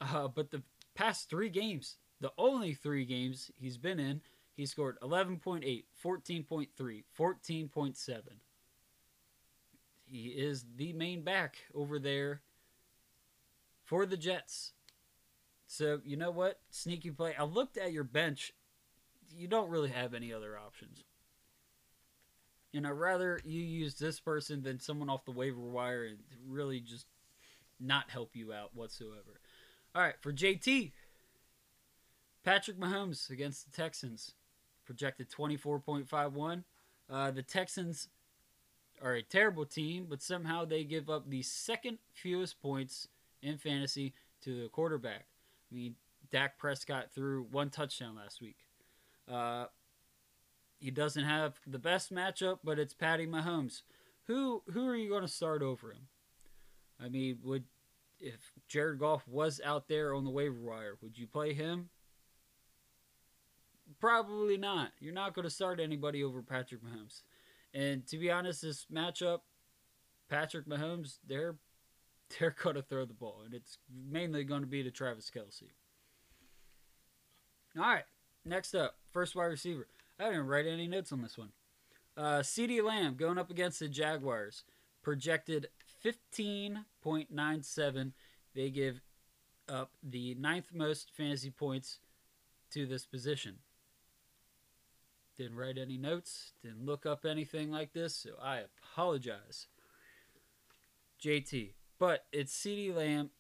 uh, 0.01 0.29
but 0.29 0.51
the 0.51 0.62
past 0.94 1.29
three 1.31 1.48
games, 1.48 1.96
the 2.20 2.33
only 2.38 2.74
three 2.74 3.05
games 3.05 3.51
he's 3.59 3.79
been 3.79 3.98
in, 3.98 4.20
he 4.55 4.66
scored 4.66 4.98
11.8, 5.01 5.85
14.3, 6.05 7.05
14.7 7.18 8.20
he 10.11 10.29
is 10.29 10.64
the 10.77 10.92
main 10.92 11.23
back 11.23 11.57
over 11.75 11.99
there 11.99 12.42
for 13.85 14.07
the 14.07 14.16
Jets. 14.16 14.73
So, 15.66 16.01
you 16.05 16.16
know 16.16 16.31
what? 16.31 16.61
Sneaky 16.71 17.11
play. 17.11 17.35
I 17.38 17.44
looked 17.44 17.77
at 17.77 17.92
your 17.92 18.05
bench. 18.05 18.53
You 19.37 19.49
don't 19.49 19.71
really 19.71 19.90
have 19.90 20.14
any 20.14 20.33
other 20.33 20.59
options. 20.59 21.05
And 22.75 22.87
I'd 22.87 22.90
rather 22.90 23.40
you 23.44 23.61
use 23.61 23.94
this 23.94 24.21
person 24.21 24.62
than 24.62 24.81
someone 24.81 25.09
off 25.09 25.25
the 25.25 25.31
waiver 25.31 25.61
wire 25.61 26.05
and 26.05 26.18
really 26.47 26.81
just 26.81 27.07
not 27.81 28.11
help 28.11 28.35
you 28.35 28.53
out 28.53 28.75
whatsoever. 28.75 29.40
All 29.94 30.03
right, 30.03 30.21
for 30.21 30.33
JT, 30.33 30.92
Patrick 32.44 32.79
Mahomes 32.79 33.31
against 33.31 33.64
the 33.64 33.77
Texans, 33.77 34.35
projected 34.85 35.31
24.51. 35.31 36.64
Uh, 37.11 37.31
the 37.31 37.42
Texans 37.42 38.09
are 39.03 39.15
a 39.15 39.23
terrible 39.23 39.65
team, 39.65 40.07
but 40.09 40.23
somehow 40.23 40.65
they 40.65 40.85
give 40.85 41.09
up 41.09 41.29
the 41.29 41.43
second 41.43 41.99
fewest 42.13 42.61
points 42.61 43.09
in 43.43 43.59
fantasy 43.59 44.15
to 44.43 44.63
the 44.63 44.69
quarterback. 44.69 45.27
I 45.71 45.75
mean, 45.75 45.95
Dak 46.31 46.59
Prescott 46.59 47.13
threw 47.15 47.47
one 47.51 47.71
touchdown 47.71 48.17
last 48.17 48.41
week. 48.41 48.59
Uh, 49.31 49.67
he 50.81 50.91
doesn't 50.91 51.25
have 51.25 51.59
the 51.67 51.79
best 51.79 52.13
matchup, 52.13 52.59
but 52.63 52.79
it's 52.79 52.95
Patty 52.95 53.27
Mahomes. 53.27 53.83
Who 54.27 54.63
who 54.73 54.87
are 54.87 54.95
you 54.97 55.09
going 55.09 55.23
to 55.23 55.29
start 55.29 55.63
over 55.63 55.91
him? 55.91 56.09
I 57.03 57.09
mean, 57.09 57.39
would 57.43 57.65
if 58.21 58.53
Jared 58.69 58.99
Goff 58.99 59.27
was 59.27 59.61
out 59.65 59.89
there 59.89 60.15
on 60.15 60.25
the 60.25 60.31
waiver 60.31 60.61
wire, 60.61 60.97
would 61.03 61.19
you 61.19 61.27
play 61.27 61.55
him? 61.55 61.91
Probably 64.01 64.57
not. 64.57 64.91
You're 65.01 65.15
not 65.15 65.35
going 65.35 65.45
to 65.45 65.51
start 65.51 65.81
anybody 65.81 66.23
over 66.23 66.43
Patrick 66.43 66.83
Mahomes. 66.83 67.23
And 67.74 68.07
to 68.09 68.18
be 68.18 68.31
honest, 68.31 68.62
this 68.62 68.87
matchup, 68.92 69.40
Patrick 70.28 70.66
Mahomes, 70.66 71.18
they're 71.26 71.57
they're 72.38 72.50
to 72.50 72.83
throw 72.83 73.07
the 73.07 73.14
ball, 73.14 73.40
and 73.44 73.54
it's 73.54 73.78
mainly 74.11 74.44
going 74.44 74.61
to 74.61 74.66
be 74.66 74.83
to 74.83 74.90
Travis 74.90 75.31
Kelce. 75.35 75.70
All 77.76 77.83
right, 77.83 78.04
next 78.44 78.74
up, 78.74 78.96
first 79.12 79.35
wide 79.35 79.46
receiver. 79.46 79.88
I 80.18 80.24
didn't 80.24 80.46
write 80.46 80.66
any 80.66 80.87
notes 80.88 81.12
on 81.12 81.22
this 81.22 81.38
one. 81.38 81.52
Uh, 82.16 82.40
CeeDee 82.40 82.83
Lamb 82.83 83.14
going 83.14 83.38
up 83.38 83.50
against 83.50 83.78
the 83.78 83.88
Jaguars, 83.88 84.64
projected 85.02 85.68
15.97. 86.04 88.12
They 88.54 88.70
give 88.70 89.00
up 89.68 89.92
the 90.02 90.35
ninth 90.35 90.70
most 90.74 91.12
fantasy 91.16 91.50
points 91.50 92.00
to 92.72 92.87
this 92.87 93.07
position. 93.07 93.59
Didn't 95.38 95.57
write 95.57 95.79
any 95.79 95.96
notes, 95.96 96.53
didn't 96.62 96.85
look 96.85 97.07
up 97.07 97.24
anything 97.24 97.70
like 97.70 97.92
this, 97.92 98.16
so 98.16 98.31
I 98.42 98.62
apologize. 98.92 99.68
JT. 101.24 101.74
But 101.98 102.24
it's 102.33 102.53
CeeDee 102.53 102.94
Lamb. 102.94 103.31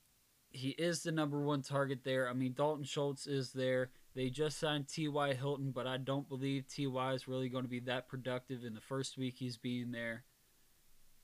He 0.50 0.70
is 0.70 1.02
the 1.02 1.10
number 1.12 1.40
one 1.40 1.62
target 1.62 2.00
there. 2.04 2.28
I 2.28 2.34
mean, 2.34 2.54
Dalton 2.56 2.84
Schultz 2.84 3.26
is 3.26 3.52
there. 3.52 3.90
They 4.14 4.30
just 4.30 4.58
signed 4.58 4.88
T.Y. 4.88 5.34
Hilton, 5.34 5.72
but 5.72 5.86
I 5.86 5.96
don't 5.96 6.28
believe 6.28 6.66
T.Y. 6.68 7.12
is 7.12 7.28
really 7.28 7.48
going 7.48 7.64
to 7.64 7.70
be 7.70 7.80
that 7.80 8.08
productive 8.08 8.64
in 8.64 8.74
the 8.74 8.80
first 8.80 9.18
week 9.18 9.34
he's 9.36 9.56
being 9.56 9.90
there. 9.90 10.24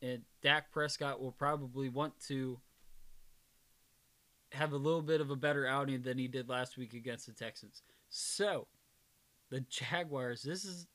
And 0.03 0.23
Dak 0.43 0.71
Prescott 0.71 1.21
will 1.21 1.33
probably 1.33 1.89
want 1.89 2.15
to 2.29 2.61
have 4.53 4.73
a 4.73 4.77
little 4.77 5.03
bit 5.03 5.21
of 5.21 5.31
a 5.31 5.37
better 5.37 5.67
outing 5.67 6.03
than 6.03 6.19
he 6.19 6.29
did 6.29 6.49
last 6.49 6.77
week 6.77 6.95
against 6.95 7.27
the 7.27 7.33
Texans. 7.33 7.83
So, 8.11 8.67
the 9.51 9.61
Jaguars, 9.61 10.43
this 10.43 10.65
is. 10.65 10.87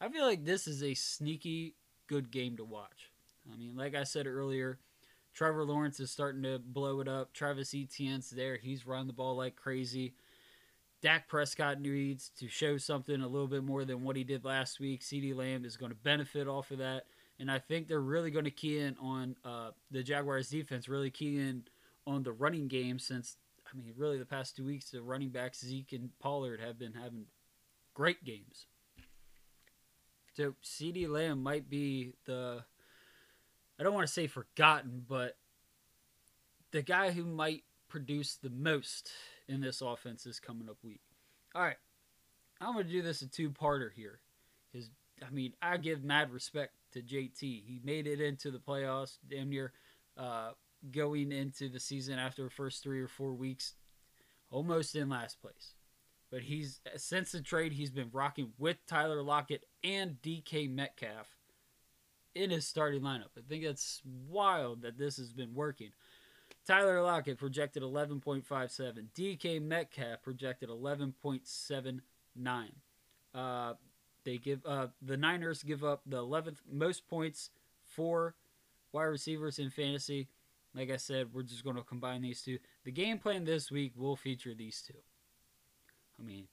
I 0.00 0.08
feel 0.08 0.24
like 0.24 0.44
this 0.44 0.66
is 0.66 0.82
a 0.82 0.94
sneaky 0.94 1.74
good 2.06 2.30
game 2.30 2.56
to 2.58 2.64
watch. 2.64 3.10
I 3.52 3.56
mean, 3.56 3.76
like 3.76 3.94
I 3.94 4.04
said 4.04 4.26
earlier, 4.26 4.78
Trevor 5.34 5.64
Lawrence 5.64 6.00
is 6.00 6.10
starting 6.10 6.42
to 6.42 6.58
blow 6.58 7.00
it 7.00 7.08
up. 7.08 7.32
Travis 7.32 7.74
Etienne's 7.74 8.30
there. 8.30 8.56
He's 8.56 8.86
running 8.86 9.06
the 9.06 9.12
ball 9.12 9.36
like 9.36 9.56
crazy. 9.56 10.14
Dak 11.02 11.28
Prescott 11.28 11.80
needs 11.80 12.30
to 12.38 12.48
show 12.48 12.78
something 12.78 13.20
a 13.20 13.28
little 13.28 13.46
bit 13.46 13.62
more 13.62 13.84
than 13.84 14.02
what 14.02 14.16
he 14.16 14.24
did 14.24 14.44
last 14.44 14.80
week. 14.80 15.02
CeeDee 15.02 15.36
Lamb 15.36 15.64
is 15.64 15.76
going 15.76 15.92
to 15.92 15.96
benefit 15.96 16.48
off 16.48 16.70
of 16.70 16.78
that. 16.78 17.04
And 17.38 17.50
I 17.50 17.58
think 17.58 17.86
they're 17.86 18.00
really 18.00 18.30
going 18.30 18.46
to 18.46 18.50
key 18.50 18.78
in 18.78 18.96
on 19.00 19.36
uh, 19.44 19.70
the 19.90 20.02
Jaguars 20.02 20.48
defense, 20.48 20.88
really 20.88 21.10
key 21.10 21.38
in 21.38 21.64
on 22.06 22.22
the 22.22 22.32
running 22.32 22.66
game 22.66 22.98
since, 22.98 23.36
I 23.70 23.76
mean, 23.76 23.92
really 23.96 24.18
the 24.18 24.24
past 24.24 24.56
two 24.56 24.64
weeks, 24.64 24.90
the 24.90 25.02
running 25.02 25.28
backs, 25.28 25.60
Zeke 25.60 25.92
and 25.92 26.10
Pollard, 26.18 26.60
have 26.60 26.78
been 26.78 26.94
having 26.94 27.26
great 27.96 28.22
games. 28.24 28.66
So 30.34 30.54
CeeDee 30.62 31.08
Lamb 31.08 31.42
might 31.42 31.70
be 31.70 32.12
the 32.26 32.62
I 33.80 33.82
don't 33.82 33.94
want 33.94 34.06
to 34.06 34.12
say 34.12 34.26
forgotten, 34.26 35.04
but 35.08 35.36
the 36.72 36.82
guy 36.82 37.10
who 37.10 37.24
might 37.24 37.64
produce 37.88 38.34
the 38.34 38.50
most 38.50 39.10
in 39.48 39.62
this 39.62 39.80
offense 39.80 40.24
this 40.24 40.38
coming 40.40 40.68
up 40.68 40.76
week. 40.82 41.00
All 41.54 41.62
right, 41.62 41.76
I'm 42.60 42.74
going 42.74 42.86
to 42.86 42.92
do 42.92 43.02
this 43.02 43.22
a 43.22 43.28
two-parter 43.28 43.90
here. 43.94 44.20
Because, 44.72 44.90
I 45.26 45.30
mean, 45.30 45.54
I 45.62 45.76
give 45.78 46.04
mad 46.04 46.30
respect 46.30 46.74
to 46.92 47.02
JT. 47.02 47.40
He 47.40 47.80
made 47.84 48.06
it 48.06 48.20
into 48.20 48.50
the 48.50 48.58
playoffs 48.58 49.18
damn 49.28 49.50
near 49.50 49.72
uh, 50.16 50.50
going 50.90 51.32
into 51.32 51.68
the 51.68 51.80
season 51.80 52.18
after 52.18 52.44
the 52.44 52.50
first 52.50 52.82
three 52.82 53.00
or 53.00 53.08
four 53.08 53.32
weeks, 53.32 53.74
almost 54.50 54.94
in 54.94 55.08
last 55.08 55.40
place. 55.40 55.74
But 56.30 56.42
he's 56.42 56.80
since 56.96 57.32
the 57.32 57.40
trade, 57.40 57.72
he's 57.72 57.90
been 57.90 58.10
rocking 58.12 58.52
with 58.58 58.84
Tyler 58.86 59.22
Lockett 59.22 59.64
and 59.84 60.16
DK 60.22 60.68
Metcalf 60.68 61.36
in 62.34 62.50
his 62.50 62.66
starting 62.66 63.02
lineup. 63.02 63.30
I 63.36 63.42
think 63.48 63.64
that's 63.64 64.02
wild 64.28 64.82
that 64.82 64.98
this 64.98 65.16
has 65.16 65.32
been 65.32 65.54
working. 65.54 65.90
Tyler 66.66 67.00
Lockett 67.00 67.38
projected 67.38 67.82
11.57. 67.82 69.06
DK 69.16 69.62
Metcalf 69.62 70.22
projected 70.22 70.68
11.79. 70.68 72.00
Uh, 73.34 73.74
they 74.24 74.38
give 74.38 74.66
uh, 74.66 74.88
the 75.00 75.16
Niners 75.16 75.62
give 75.62 75.84
up 75.84 76.02
the 76.04 76.22
11th 76.22 76.58
most 76.70 77.06
points 77.06 77.50
for 77.84 78.34
wide 78.92 79.04
receivers 79.04 79.58
in 79.58 79.70
fantasy. 79.70 80.28
Like 80.74 80.90
I 80.90 80.96
said, 80.96 81.32
we're 81.32 81.42
just 81.42 81.64
going 81.64 81.76
to 81.76 81.82
combine 81.82 82.22
these 82.22 82.42
two. 82.42 82.58
The 82.84 82.90
game 82.90 83.18
plan 83.18 83.44
this 83.44 83.70
week 83.70 83.92
will 83.96 84.16
feature 84.16 84.52
these 84.52 84.82
two. 84.86 84.98
I 86.18 86.24
mean, 86.24 86.48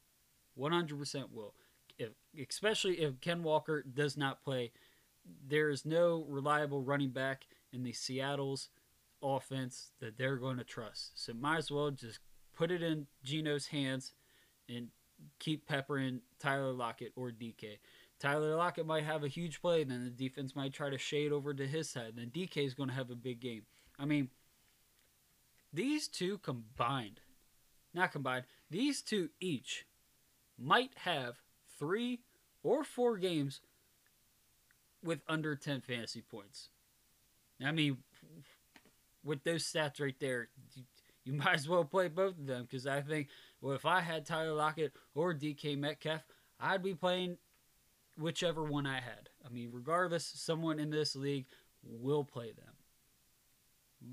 100% 0.59 1.31
will. 1.31 1.53
If, 1.97 2.09
especially 2.49 3.01
if 3.01 3.21
Ken 3.21 3.43
Walker 3.43 3.83
does 3.83 4.17
not 4.17 4.43
play 4.43 4.71
there 5.47 5.69
is 5.69 5.85
no 5.85 6.25
reliable 6.27 6.81
running 6.81 7.09
back 7.09 7.47
in 7.71 7.83
the 7.83 7.93
Seattle's 7.93 8.69
offense 9.21 9.91
that 9.99 10.17
they're 10.17 10.35
going 10.35 10.57
to 10.57 10.63
trust. 10.63 11.11
So 11.15 11.33
might 11.33 11.57
as 11.57 11.71
well 11.71 11.91
just 11.91 12.19
put 12.55 12.71
it 12.71 12.83
in 12.83 13.07
Geno's 13.23 13.67
hands 13.67 14.13
and 14.67 14.89
keep 15.39 15.65
peppering 15.65 16.21
Tyler 16.39 16.73
Lockett 16.73 17.13
or 17.15 17.31
DK. 17.31 17.79
Tyler 18.19 18.55
Lockett 18.55 18.85
might 18.85 19.03
have 19.03 19.23
a 19.23 19.29
huge 19.29 19.61
play, 19.61 19.83
then 19.83 20.03
the 20.03 20.09
defense 20.09 20.55
might 20.55 20.73
try 20.73 20.89
to 20.89 20.97
shade 20.97 21.31
over 21.31 21.53
to 21.53 21.67
his 21.67 21.89
side. 21.89 22.13
Then 22.15 22.31
DK 22.33 22.65
is 22.65 22.73
going 22.73 22.89
to 22.89 22.95
have 22.95 23.09
a 23.09 23.15
big 23.15 23.39
game. 23.39 23.63
I 23.99 24.05
mean, 24.05 24.29
these 25.73 26.07
two 26.07 26.37
combined, 26.37 27.21
not 27.93 28.11
combined, 28.11 28.45
these 28.69 29.01
two 29.01 29.29
each 29.39 29.85
might 30.57 30.91
have 30.95 31.35
three 31.77 32.21
or 32.63 32.83
four 32.83 33.17
games 33.17 33.61
with 35.03 35.19
under 35.27 35.55
10 35.55 35.81
fantasy 35.81 36.21
points. 36.21 36.69
I 37.63 37.71
mean, 37.71 37.97
with 39.23 39.43
those 39.43 39.63
stats 39.63 40.01
right 40.01 40.15
there, 40.19 40.49
you, 40.75 40.83
you 41.23 41.33
might 41.37 41.55
as 41.55 41.67
well 41.67 41.83
play 41.83 42.07
both 42.07 42.37
of 42.37 42.47
them 42.47 42.63
because 42.63 42.87
I 42.87 43.01
think, 43.01 43.27
well, 43.61 43.73
if 43.73 43.85
I 43.85 44.01
had 44.01 44.25
Tyler 44.25 44.53
Lockett 44.53 44.93
or 45.15 45.33
DK 45.33 45.77
Metcalf, 45.77 46.21
I'd 46.59 46.83
be 46.83 46.93
playing 46.93 47.37
whichever 48.17 48.63
one 48.63 48.85
I 48.85 48.95
had. 48.95 49.29
I 49.45 49.49
mean, 49.49 49.69
regardless, 49.71 50.25
someone 50.25 50.79
in 50.79 50.89
this 50.89 51.15
league 51.15 51.45
will 51.83 52.23
play 52.23 52.51
them. 52.51 52.73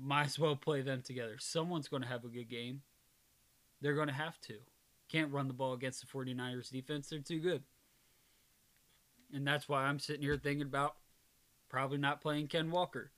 Might 0.01 0.27
as 0.27 0.39
well 0.39 0.55
play 0.55 0.81
them 0.81 1.01
together. 1.01 1.35
Someone's 1.39 1.87
going 1.87 2.03
to 2.03 2.07
have 2.07 2.23
a 2.23 2.29
good 2.29 2.49
game. 2.49 2.81
They're 3.81 3.95
going 3.95 4.07
to 4.07 4.13
have 4.13 4.39
to. 4.41 4.55
Can't 5.09 5.31
run 5.31 5.47
the 5.47 5.53
ball 5.53 5.73
against 5.73 6.01
the 6.01 6.07
49ers 6.07 6.71
defense. 6.71 7.09
They're 7.09 7.19
too 7.19 7.39
good. 7.39 7.63
And 9.33 9.45
that's 9.47 9.67
why 9.67 9.83
I'm 9.83 9.99
sitting 9.99 10.21
here 10.21 10.37
thinking 10.37 10.67
about 10.67 10.95
probably 11.69 11.97
not 11.97 12.21
playing 12.21 12.47
Ken 12.47 12.69
Walker. 12.69 13.11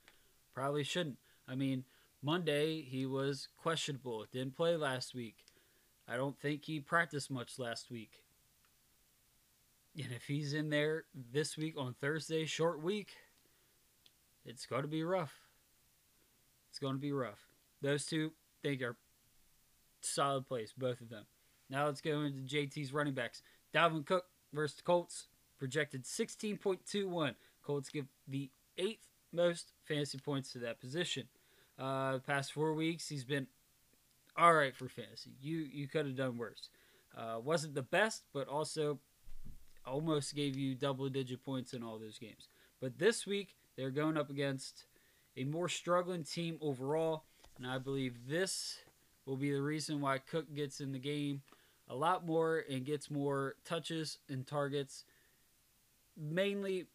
Probably 0.54 0.84
shouldn't. 0.84 1.18
I 1.48 1.54
mean, 1.54 1.84
Monday 2.22 2.82
he 2.82 3.04
was 3.06 3.48
questionable. 3.56 4.24
Didn't 4.32 4.56
play 4.56 4.76
last 4.76 5.14
week. 5.14 5.44
I 6.08 6.16
don't 6.16 6.38
think 6.38 6.64
he 6.64 6.80
practiced 6.80 7.30
much 7.30 7.58
last 7.58 7.90
week. 7.90 8.22
And 9.96 10.12
if 10.12 10.24
he's 10.24 10.54
in 10.54 10.70
there 10.70 11.04
this 11.32 11.56
week 11.56 11.74
on 11.78 11.94
Thursday, 12.00 12.46
short 12.46 12.82
week, 12.82 13.12
it's 14.44 14.66
going 14.66 14.82
to 14.82 14.88
be 14.88 15.04
rough. 15.04 15.34
It's 16.70 16.78
going 16.78 16.94
to 16.94 17.00
be 17.00 17.12
rough. 17.12 17.38
Those 17.80 18.04
two, 18.04 18.32
think, 18.62 18.82
are 18.82 18.96
solid 20.08 20.46
plays, 20.46 20.72
both 20.76 21.00
of 21.00 21.08
them. 21.08 21.24
Now 21.70 21.86
let's 21.86 22.00
go 22.00 22.22
into 22.22 22.42
JT's 22.42 22.92
running 22.92 23.14
backs. 23.14 23.42
Dalvin 23.74 24.06
Cook 24.06 24.24
versus 24.52 24.80
Colts 24.80 25.28
projected 25.58 26.04
16.21. 26.04 27.34
Colts 27.62 27.88
give 27.88 28.06
the 28.28 28.50
eighth 28.76 29.08
most 29.32 29.72
fantasy 29.84 30.18
points 30.18 30.52
to 30.52 30.58
that 30.60 30.80
position. 30.80 31.28
Uh, 31.78 32.18
past 32.18 32.52
four 32.52 32.74
weeks, 32.74 33.08
he's 33.08 33.24
been 33.24 33.46
all 34.36 34.54
right 34.54 34.76
for 34.76 34.88
fantasy. 34.88 35.30
You 35.40 35.58
you 35.58 35.88
could 35.88 36.06
have 36.06 36.16
done 36.16 36.36
worse. 36.36 36.68
Uh, 37.16 37.38
wasn't 37.42 37.74
the 37.74 37.82
best, 37.82 38.24
but 38.32 38.48
also 38.48 38.98
almost 39.86 40.34
gave 40.34 40.56
you 40.56 40.74
double 40.74 41.08
digit 41.08 41.44
points 41.44 41.72
in 41.72 41.82
all 41.82 41.98
those 41.98 42.18
games. 42.18 42.48
But 42.80 42.98
this 42.98 43.26
week, 43.26 43.54
they're 43.76 43.90
going 43.90 44.16
up 44.16 44.30
against 44.30 44.86
a 45.36 45.44
more 45.44 45.68
struggling 45.68 46.24
team 46.24 46.58
overall, 46.60 47.24
and 47.56 47.66
I 47.66 47.78
believe 47.78 48.28
this 48.28 48.78
will 49.26 49.36
be 49.36 49.52
the 49.52 49.60
reason 49.60 50.00
why 50.00 50.18
Cook 50.18 50.54
gets 50.54 50.80
in 50.80 50.92
the 50.92 50.98
game 50.98 51.42
a 51.88 51.94
lot 51.94 52.26
more 52.26 52.64
and 52.70 52.84
gets 52.84 53.10
more 53.10 53.56
touches 53.64 54.18
and 54.28 54.46
targets 54.46 55.04
mainly 56.16 56.86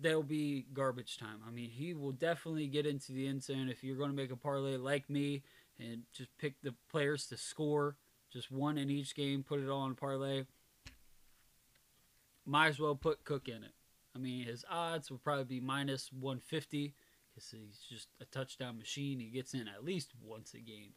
there'll 0.00 0.22
be 0.22 0.66
garbage 0.72 1.18
time. 1.18 1.40
I 1.46 1.50
mean, 1.50 1.70
he 1.70 1.94
will 1.94 2.12
definitely 2.12 2.66
get 2.66 2.86
into 2.86 3.12
the 3.12 3.26
end 3.26 3.42
zone 3.42 3.68
if 3.68 3.84
you're 3.84 3.96
going 3.96 4.10
to 4.10 4.16
make 4.16 4.32
a 4.32 4.36
parlay 4.36 4.76
like 4.76 5.08
me 5.08 5.42
and 5.78 6.02
just 6.12 6.36
pick 6.38 6.54
the 6.62 6.74
players 6.90 7.26
to 7.26 7.36
score, 7.36 7.96
just 8.32 8.50
one 8.50 8.78
in 8.78 8.90
each 8.90 9.14
game, 9.14 9.42
put 9.42 9.60
it 9.60 9.68
all 9.68 9.82
on 9.82 9.94
parlay. 9.94 10.44
Might 12.46 12.68
as 12.68 12.80
well 12.80 12.94
put 12.94 13.24
Cook 13.24 13.48
in 13.48 13.62
it. 13.64 13.72
I 14.14 14.18
mean, 14.18 14.44
his 14.44 14.64
odds 14.70 15.10
will 15.10 15.18
probably 15.18 15.44
be 15.44 15.60
minus 15.60 16.10
150 16.12 16.94
because 17.34 17.50
He's 17.50 17.84
just 17.88 18.08
a 18.20 18.24
touchdown 18.26 18.78
machine. 18.78 19.18
He 19.18 19.26
gets 19.26 19.54
in 19.54 19.66
at 19.66 19.84
least 19.84 20.12
once 20.22 20.54
a 20.54 20.58
game. 20.58 20.92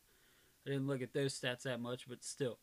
I 0.68 0.72
didn't 0.72 0.88
look 0.88 1.02
at 1.02 1.14
those 1.14 1.40
stats 1.40 1.64
that 1.64 1.80
much, 1.80 2.10
but 2.10 2.24
still. 2.24 2.60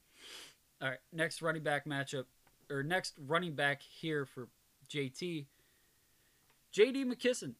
All 0.83 0.91
right, 0.91 0.99
next 1.13 1.41
running 1.41 1.63
back 1.63 1.87
matchup, 1.87 2.27
or 2.71 2.83
next 2.83 3.15
running 3.27 3.55
back 3.55 3.81
here 3.81 4.27
for 4.27 4.49
JT. 4.91 5.47
JD 6.75 7.07
McKissic 7.07 7.55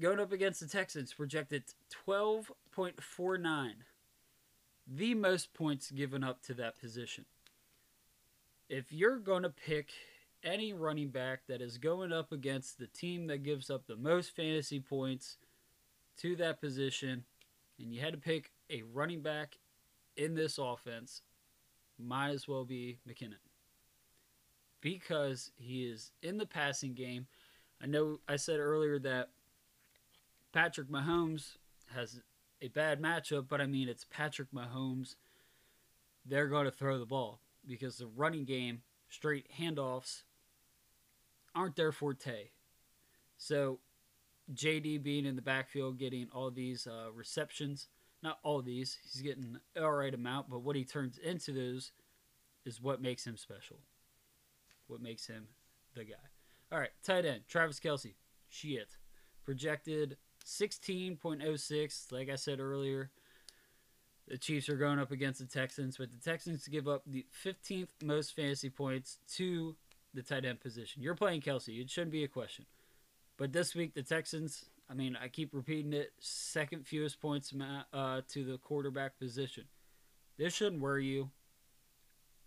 going 0.00 0.20
up 0.20 0.32
against 0.32 0.60
the 0.60 0.68
Texans, 0.68 1.12
projected 1.12 1.64
12.49. 2.06 3.70
The 4.86 5.14
most 5.14 5.54
points 5.54 5.90
given 5.90 6.22
up 6.22 6.42
to 6.42 6.54
that 6.54 6.78
position. 6.78 7.24
If 8.68 8.92
you're 8.92 9.18
going 9.18 9.42
to 9.42 9.50
pick 9.50 9.90
any 10.42 10.72
running 10.72 11.08
back 11.08 11.40
that 11.48 11.62
is 11.62 11.78
going 11.78 12.12
up 12.12 12.30
against 12.32 12.78
the 12.78 12.86
team 12.86 13.26
that 13.28 13.42
gives 13.42 13.70
up 13.70 13.86
the 13.86 13.96
most 13.96 14.36
fantasy 14.36 14.78
points 14.78 15.38
to 16.18 16.36
that 16.36 16.60
position, 16.60 17.24
and 17.78 17.92
you 17.92 18.00
had 18.00 18.12
to 18.12 18.18
pick 18.18 18.52
a 18.70 18.82
running 18.92 19.20
back 19.20 19.56
in 20.16 20.34
this 20.34 20.58
offense, 20.58 21.22
might 21.98 22.30
as 22.30 22.48
well 22.48 22.64
be 22.64 22.98
McKinnon. 23.08 23.34
Because 24.80 25.50
he 25.56 25.84
is 25.84 26.12
in 26.22 26.36
the 26.36 26.46
passing 26.46 26.94
game. 26.94 27.26
I 27.82 27.86
know 27.86 28.20
I 28.28 28.36
said 28.36 28.58
earlier 28.58 28.98
that 29.00 29.30
Patrick 30.52 30.88
Mahomes 30.88 31.56
has 31.94 32.20
a 32.60 32.68
bad 32.68 33.00
matchup, 33.00 33.46
but 33.48 33.60
I 33.60 33.66
mean, 33.66 33.88
it's 33.88 34.06
Patrick 34.10 34.48
Mahomes. 34.52 35.16
They're 36.26 36.48
going 36.48 36.64
to 36.64 36.70
throw 36.70 36.98
the 36.98 37.06
ball 37.06 37.40
because 37.66 37.98
the 37.98 38.06
running 38.06 38.44
game, 38.44 38.82
straight 39.08 39.46
handoffs, 39.58 40.22
aren't 41.54 41.76
their 41.76 41.92
forte. 41.92 42.50
So, 43.36 43.80
JD 44.52 45.02
being 45.02 45.24
in 45.24 45.36
the 45.36 45.42
backfield, 45.42 45.98
getting 45.98 46.28
all 46.32 46.50
these 46.50 46.86
uh, 46.86 47.10
receptions, 47.12 47.88
not 48.24 48.38
all 48.42 48.62
these, 48.62 48.96
he's 49.02 49.22
getting 49.22 49.58
all 49.80 49.92
right 49.92 50.14
amount, 50.14 50.48
but 50.48 50.62
what 50.62 50.74
he 50.74 50.84
turns 50.84 51.18
into 51.18 51.52
those 51.52 51.92
is 52.64 52.80
what 52.80 53.02
makes 53.02 53.26
him 53.26 53.36
special. 53.36 53.76
What 54.88 55.02
makes 55.02 55.26
him 55.26 55.46
the 55.94 56.04
guy. 56.04 56.14
All 56.72 56.78
right, 56.78 56.90
tight 57.04 57.26
end, 57.26 57.42
Travis 57.46 57.78
Kelce. 57.78 58.14
Shit. 58.48 58.96
Projected 59.44 60.16
16.06. 60.46 62.12
Like 62.12 62.30
I 62.30 62.36
said 62.36 62.60
earlier, 62.60 63.10
the 64.26 64.38
Chiefs 64.38 64.68
are 64.70 64.76
going 64.76 64.98
up 64.98 65.10
against 65.10 65.40
the 65.40 65.46
Texans, 65.46 65.98
but 65.98 66.10
the 66.10 66.18
Texans 66.18 66.66
give 66.66 66.88
up 66.88 67.02
the 67.06 67.26
15th 67.44 67.88
most 68.02 68.34
fantasy 68.34 68.70
points 68.70 69.18
to 69.34 69.76
the 70.14 70.22
tight 70.22 70.46
end 70.46 70.60
position. 70.60 71.02
You're 71.02 71.14
playing 71.14 71.42
Kelce. 71.42 71.80
It 71.80 71.90
shouldn't 71.90 72.12
be 72.12 72.24
a 72.24 72.28
question. 72.28 72.64
But 73.36 73.52
this 73.52 73.74
week, 73.74 73.94
the 73.94 74.02
Texans, 74.02 74.64
I 74.88 74.94
mean, 74.94 75.16
I 75.20 75.28
keep 75.28 75.54
repeating 75.54 75.92
it, 75.92 76.12
second 76.18 76.86
fewest 76.86 77.20
points 77.20 77.52
uh, 77.92 78.20
to 78.28 78.44
the 78.44 78.58
quarterback 78.58 79.18
position. 79.18 79.64
This 80.36 80.52
shouldn't 80.52 80.82
worry 80.82 81.06
you 81.06 81.30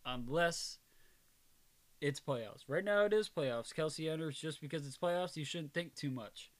unless 0.05 0.77
it's 1.99 2.19
playoffs. 2.19 2.63
Right 2.67 2.83
now, 2.83 3.05
it 3.05 3.13
is 3.13 3.29
playoffs. 3.29 3.73
Kelce 3.73 4.11
enters 4.11 4.38
just 4.38 4.61
because 4.61 4.85
it's 4.85 4.97
playoffs. 4.97 5.35
You 5.35 5.45
shouldn't 5.45 5.73
think 5.73 5.95
too 5.95 6.11
much. 6.11 6.51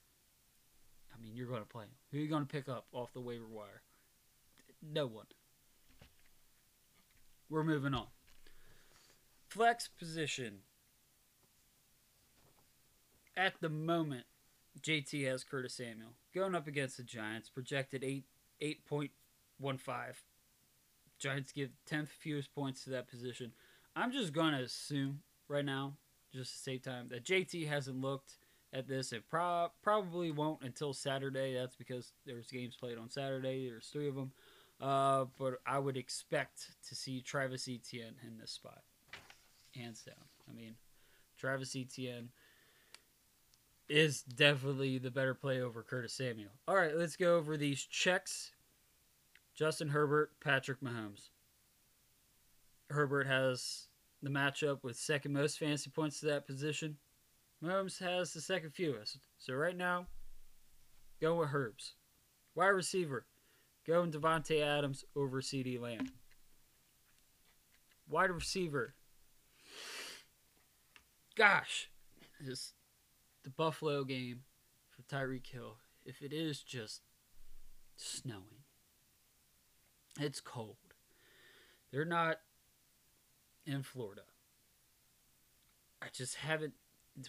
I 1.14 1.22
mean, 1.22 1.36
you're 1.36 1.48
going 1.48 1.62
to 1.62 1.68
play. 1.68 1.86
Who 2.12 2.18
are 2.18 2.22
you 2.22 2.28
going 2.28 2.46
to 2.46 2.52
pick 2.52 2.68
up 2.68 2.88
off 2.92 3.14
the 3.14 3.22
waiver 3.22 3.48
wire? 3.48 3.82
No 4.82 5.06
one. 5.06 5.26
We're 7.50 7.64
moving 7.64 7.94
on. 7.94 8.08
Flex 9.50 9.88
position. 9.88 10.60
At 13.36 13.54
the 13.62 13.70
moment, 13.70 14.26
JT 14.82 15.26
has 15.28 15.44
Curtis 15.44 15.76
Samuel 15.76 16.14
going 16.34 16.56
up 16.56 16.68
against 16.68 16.98
the 16.98 17.04
Giants, 17.04 17.50
projected 17.50 18.04
eight 18.04 18.26
eight 18.62 18.86
point 18.86 19.12
one 19.60 19.78
five. 19.78 20.24
Giants 21.20 21.52
give 21.52 21.72
tenth 21.86 22.10
fewest 22.10 22.54
points 22.54 22.84
to 22.84 22.92
that 22.92 23.08
position. 23.08 23.54
I'm 23.96 24.12
just 24.12 24.34
gonna 24.34 24.62
assume 24.62 25.22
right 25.48 25.66
now, 25.66 25.94
just 26.34 26.54
to 26.54 26.60
save 26.60 26.84
time, 26.84 27.08
that 27.10 27.26
JT 27.26 27.68
hasn't 27.68 28.00
looked 28.00 28.38
at 28.74 28.88
this. 28.88 29.14
It 29.14 29.28
pro- 29.30 29.72
probably 29.82 30.32
won't 30.32 30.62
until 30.62 30.94
Saturday. 30.94 31.54
That's 31.54 31.76
because 31.76 32.12
there's 32.26 32.52
games 32.52 32.76
played 32.76 32.98
on 32.98 33.10
Saturday. 33.10 33.70
There's 33.70 33.88
three 33.88 34.08
of 34.08 34.16
them. 34.16 34.32
Uh, 34.80 35.26
but 35.40 35.56
I 35.66 35.80
would 35.80 35.98
expect 35.98 36.68
to 36.88 36.96
see 36.96 37.22
Travis 37.22 37.68
Etienne 37.68 38.16
in 38.24 38.38
this 38.38 38.52
spot, 38.52 38.84
hands 39.74 40.04
down. 40.04 40.16
I 40.48 40.54
mean, 40.54 40.76
Travis 41.38 41.76
Etienne 41.76 42.30
is 43.90 44.22
definitely 44.22 44.98
the 44.98 45.12
better 45.12 45.34
play 45.34 45.62
over 45.62 45.84
Curtis 45.84 46.14
Samuel. 46.14 46.52
All 46.68 46.76
right, 46.76 46.96
let's 46.96 47.16
go 47.16 47.36
over 47.38 47.56
these 47.58 47.84
checks. 47.84 48.52
Justin 49.56 49.90
Herbert, 49.90 50.32
Patrick 50.44 50.82
Mahomes. 50.82 51.30
Herbert 52.90 53.28
has 53.28 53.88
the 54.22 54.30
matchup 54.30 54.84
with 54.84 54.96
second 54.96 55.34
most 55.34 55.60
fantasy 55.60 55.90
points 55.90 56.20
to 56.20 56.28
that 56.28 56.46
position. 56.46 56.98
Mahomes 57.64 58.00
has 58.00 58.34
the 58.34 58.42
second 58.42 58.72
fewest. 58.72 59.20
So 59.40 59.54
right 59.54 59.76
now, 59.76 60.08
go 61.22 61.36
with 61.36 61.50
Herbs. 61.54 61.94
Wide 62.56 62.68
receiver, 62.68 63.26
go 63.86 63.94
going 63.94 64.12
Davante 64.12 64.62
Adams 64.62 65.06
over 65.16 65.42
CeeDee 65.42 65.80
Lamb. 65.80 66.08
Wide 68.10 68.32
receiver. 68.32 68.94
Gosh, 71.36 71.90
this 72.40 72.74
the 73.48 73.52
Buffalo 73.52 74.04
game 74.04 74.42
for 74.90 75.04
Tyreek 75.04 75.48
Hill. 75.48 75.78
If 76.06 76.22
it 76.22 76.34
is 76.34 76.62
just 76.62 77.02
snowing, 77.96 78.66
it's 80.20 80.42
cold. 80.42 80.76
They're 81.90 82.04
not 82.04 82.42
in 83.66 83.84
Florida. 83.84 84.24
I 86.02 86.08
just 86.12 86.36
haven't 86.36 86.74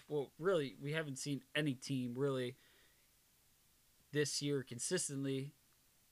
well, 0.08 0.32
really, 0.40 0.74
we 0.82 0.92
haven't 0.92 1.18
seen 1.18 1.42
any 1.54 1.74
team 1.74 2.14
really 2.16 2.56
this 4.12 4.42
year 4.42 4.64
consistently 4.64 5.52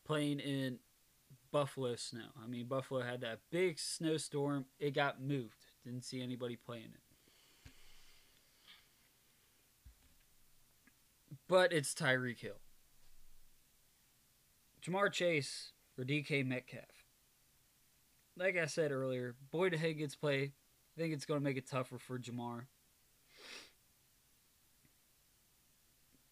playing 0.05 0.39
in 0.39 0.79
Buffalo 1.51 1.97
snow. 1.97 2.29
I 2.41 2.47
mean, 2.47 2.67
Buffalo 2.67 3.03
had 3.03 3.23
that 3.23 3.41
big 3.51 3.81
snowstorm. 3.81 4.67
It 4.79 4.95
got 4.95 5.21
moved. 5.21 5.67
Didn't 5.85 6.05
see 6.05 6.23
anybody 6.23 6.55
playing 6.55 6.93
it. 6.95 7.06
But 11.49 11.72
it's 11.72 11.94
Tyreek 11.94 12.40
Hill. 12.40 12.61
Ja'Marr 14.82 15.12
Chase 15.12 15.72
or 15.99 16.05
DK 16.05 16.44
Metcalf. 16.44 16.84
Like 18.36 18.57
I 18.57 18.66
said 18.66 18.92
earlier, 18.92 19.34
Boyd 19.51 19.74
Higgins 19.74 20.16
play. 20.16 20.53
I 20.97 21.01
think 21.01 21.12
it's 21.12 21.24
going 21.24 21.40
to 21.40 21.44
make 21.44 21.57
it 21.57 21.68
tougher 21.68 21.99
for 21.99 22.18
Ja'Marr. 22.18 22.66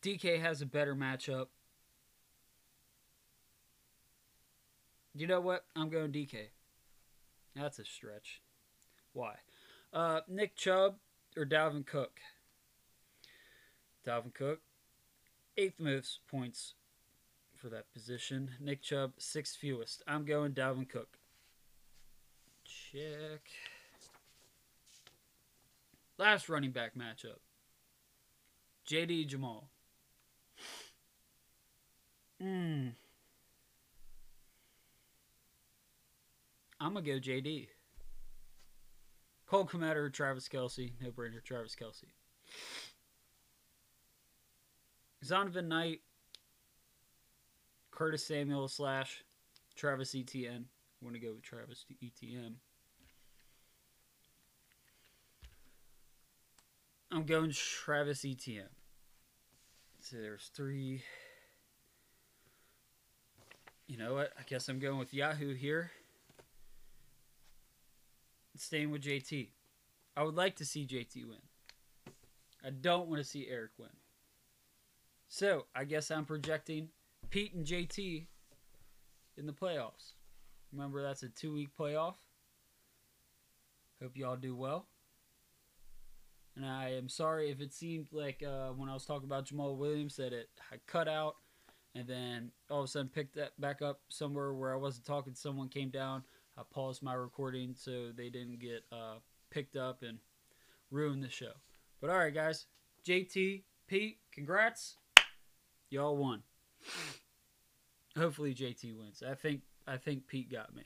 DK 0.02 0.40
has 0.40 0.60
a 0.60 0.66
better 0.66 0.94
matchup. 0.94 1.46
You 5.14 5.26
know 5.26 5.40
what? 5.40 5.64
I'm 5.74 5.88
going 5.88 6.12
DK. 6.12 6.48
That's 7.54 7.78
a 7.78 7.84
stretch. 7.84 8.42
Why? 9.12 9.36
Uh, 9.92 10.20
Nick 10.28 10.56
Chubb 10.56 10.96
or 11.36 11.46
Dalvin 11.46 11.86
Cook? 11.86 12.20
Dalvin 14.06 14.34
Cook, 14.34 14.60
eighth 15.56 15.78
most 15.78 16.20
points 16.30 16.74
for 17.54 17.68
that 17.68 17.92
position. 17.92 18.50
Nick 18.60 18.82
Chubb, 18.82 19.12
sixth 19.18 19.56
fewest. 19.56 20.02
I'm 20.06 20.24
going 20.24 20.52
Dalvin 20.52 20.88
Cook. 20.88 21.18
Check. 22.64 23.40
Last 26.18 26.48
running 26.48 26.70
back 26.70 26.92
matchup. 26.94 27.38
JD 28.88 29.28
Jamaal. 29.28 29.64
Hmm. 32.40 32.88
I'm 36.80 36.92
gonna 36.94 37.02
go 37.02 37.18
JD. 37.18 37.68
Cole 39.46 39.66
Kmet 39.66 39.96
or 39.96 40.10
Travis 40.10 40.48
Kelce. 40.48 40.92
No 41.00 41.10
brainer, 41.10 41.42
Travis 41.42 41.74
Kelce. 41.74 42.04
Zonovan 45.24 45.68
Knight, 45.68 46.00
Curtis 47.90 48.26
Samuel 48.26 48.68
slash 48.68 49.24
Travis 49.74 50.14
Etienne. 50.14 50.66
I'm 51.00 51.08
gonna 51.08 51.18
go 51.18 51.34
with 51.34 51.42
Travis 51.42 51.84
Etienne. 52.02 52.56
I'm 57.10 57.24
going 57.24 57.52
Travis 57.52 58.24
Etienne. 58.24 58.68
So 60.00 60.16
there's 60.16 60.50
three 60.54 61.02
you 63.86 63.98
know 63.98 64.14
what? 64.14 64.32
I 64.38 64.42
guess 64.46 64.68
I'm 64.68 64.78
going 64.78 64.98
with 64.98 65.12
Yahoo 65.12 65.54
here. 65.54 65.90
Staying 68.56 68.90
with 68.90 69.02
JT. 69.02 69.48
I 70.16 70.22
would 70.22 70.36
like 70.36 70.56
to 70.56 70.64
see 70.64 70.86
JT 70.86 71.26
win. 71.26 71.38
I 72.64 72.70
don't 72.70 73.08
want 73.08 73.20
to 73.20 73.28
see 73.28 73.46
Eric 73.50 73.72
win. 73.78 73.90
So 75.34 75.66
I 75.74 75.82
guess 75.82 76.12
I'm 76.12 76.26
projecting 76.26 76.90
Pete 77.28 77.54
and 77.54 77.66
JT 77.66 78.26
in 79.36 79.46
the 79.46 79.52
playoffs. 79.52 80.12
Remember, 80.72 81.02
that's 81.02 81.24
a 81.24 81.28
two 81.28 81.52
week 81.52 81.70
playoff. 81.76 82.14
Hope 84.00 84.16
y'all 84.16 84.36
do 84.36 84.54
well. 84.54 84.86
And 86.54 86.64
I 86.64 86.92
am 86.92 87.08
sorry 87.08 87.50
if 87.50 87.60
it 87.60 87.72
seemed 87.72 88.06
like 88.12 88.44
uh, 88.44 88.68
when 88.76 88.88
I 88.88 88.94
was 88.94 89.06
talking 89.06 89.26
about 89.26 89.46
Jamaal 89.46 89.76
Williams 89.76 90.14
that 90.18 90.32
it 90.32 90.50
I 90.70 90.76
cut 90.86 91.08
out 91.08 91.34
and 91.96 92.06
then 92.06 92.52
all 92.70 92.82
of 92.82 92.84
a 92.84 92.88
sudden 92.88 93.08
picked 93.08 93.34
that 93.34 93.60
back 93.60 93.82
up 93.82 94.02
somewhere 94.10 94.54
where 94.54 94.72
I 94.72 94.76
wasn't 94.76 95.04
talking. 95.04 95.34
Someone 95.34 95.68
came 95.68 95.90
down. 95.90 96.22
I 96.56 96.62
paused 96.70 97.02
my 97.02 97.14
recording 97.14 97.74
so 97.76 98.12
they 98.16 98.30
didn't 98.30 98.60
get 98.60 98.84
uh, 98.92 99.16
picked 99.50 99.74
up 99.74 100.04
and 100.04 100.18
ruin 100.92 101.20
the 101.20 101.28
show. 101.28 101.54
But 102.00 102.10
all 102.10 102.18
right, 102.18 102.32
guys, 102.32 102.66
JT, 103.04 103.64
Pete, 103.88 104.18
congrats, 104.30 104.98
y'all 105.94 106.16
won. 106.16 106.42
Hopefully 108.18 108.54
JT 108.54 108.98
wins. 108.98 109.22
I 109.26 109.34
think 109.34 109.62
I 109.86 109.96
think 109.96 110.26
Pete 110.26 110.50
got 110.50 110.74
me. 110.74 110.82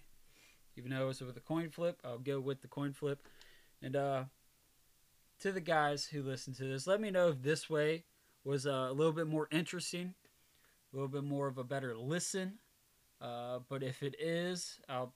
Even 0.76 0.90
though 0.90 1.04
it 1.04 1.06
was 1.06 1.20
with 1.20 1.36
a 1.36 1.40
coin 1.40 1.70
flip, 1.70 2.00
I'll 2.04 2.18
go 2.18 2.38
with 2.38 2.62
the 2.62 2.68
coin 2.68 2.92
flip. 2.92 3.26
And 3.82 3.96
uh, 3.96 4.24
to 5.40 5.50
the 5.50 5.61
guys 5.61 6.04
who 6.06 6.22
listen 6.22 6.54
to 6.54 6.64
this, 6.64 6.86
let 6.86 7.00
me 7.00 7.11
know 7.11 7.28
if 7.28 7.42
this 7.42 7.68
way 7.68 8.04
was 8.44 8.66
uh, 8.66 8.88
a 8.88 8.92
little 8.92 9.12
bit 9.12 9.26
more 9.26 9.48
interesting, 9.50 10.14
a 10.92 10.96
little 10.96 11.09
bit 11.09 11.24
more 11.24 11.48
of 11.48 11.59
a 11.59 11.64
better 11.64 11.96
listen. 11.96 12.59
Uh, 13.20 13.59
but 13.68 13.82
if 13.82 14.02
it 14.02 14.14
is, 14.20 14.78
I'll 14.88 15.14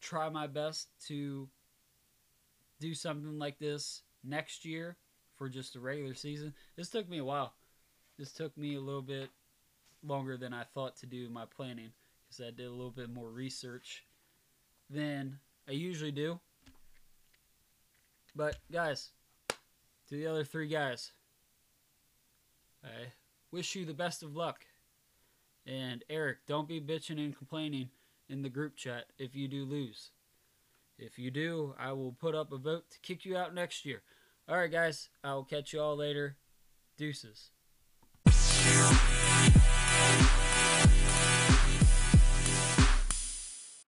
try 0.00 0.30
my 0.30 0.46
best 0.46 0.88
to 1.08 1.48
do 2.80 2.94
something 2.94 3.38
like 3.38 3.58
this 3.58 4.02
next 4.22 4.64
year 4.64 4.96
for 5.36 5.48
just 5.48 5.74
the 5.74 5.80
regular 5.80 6.14
season. 6.14 6.54
This 6.76 6.88
took 6.88 7.08
me 7.08 7.18
a 7.18 7.24
while. 7.24 7.54
This 8.18 8.32
took 8.32 8.56
me 8.56 8.76
a 8.76 8.80
little 8.80 9.02
bit 9.02 9.30
longer 10.02 10.36
than 10.36 10.52
I 10.52 10.64
thought 10.64 10.96
to 10.98 11.06
do 11.06 11.28
my 11.28 11.44
planning 11.46 11.90
because 12.26 12.40
I 12.40 12.50
did 12.50 12.66
a 12.66 12.70
little 12.70 12.90
bit 12.90 13.10
more 13.10 13.28
research 13.28 14.04
than 14.88 15.38
I 15.68 15.72
usually 15.72 16.12
do. 16.12 16.38
But 18.36 18.56
guys, 18.70 19.10
to 19.48 20.16
the 20.16 20.26
other 20.26 20.44
three 20.44 20.68
guys, 20.68 21.12
I 22.84 23.12
wish 23.50 23.74
you 23.74 23.84
the 23.84 23.94
best 23.94 24.22
of 24.22 24.36
luck. 24.36 24.66
And 25.66 26.04
Eric, 26.10 26.38
don't 26.46 26.68
be 26.68 26.80
bitching 26.80 27.18
and 27.18 27.36
complaining 27.36 27.88
in 28.28 28.42
the 28.42 28.48
group 28.48 28.76
chat 28.76 29.06
if 29.18 29.34
you 29.34 29.48
do 29.48 29.64
lose. 29.64 30.10
If 30.98 31.18
you 31.18 31.30
do, 31.30 31.74
I 31.78 31.92
will 31.92 32.12
put 32.12 32.34
up 32.34 32.52
a 32.52 32.58
vote 32.58 32.90
to 32.90 32.98
kick 33.00 33.24
you 33.24 33.36
out 33.36 33.54
next 33.54 33.84
year. 33.84 34.02
All 34.48 34.56
right, 34.56 34.70
guys, 34.70 35.08
I 35.22 35.34
will 35.34 35.44
catch 35.44 35.72
you 35.72 35.80
all 35.80 35.96
later. 35.96 36.36
Deuces. 36.96 37.50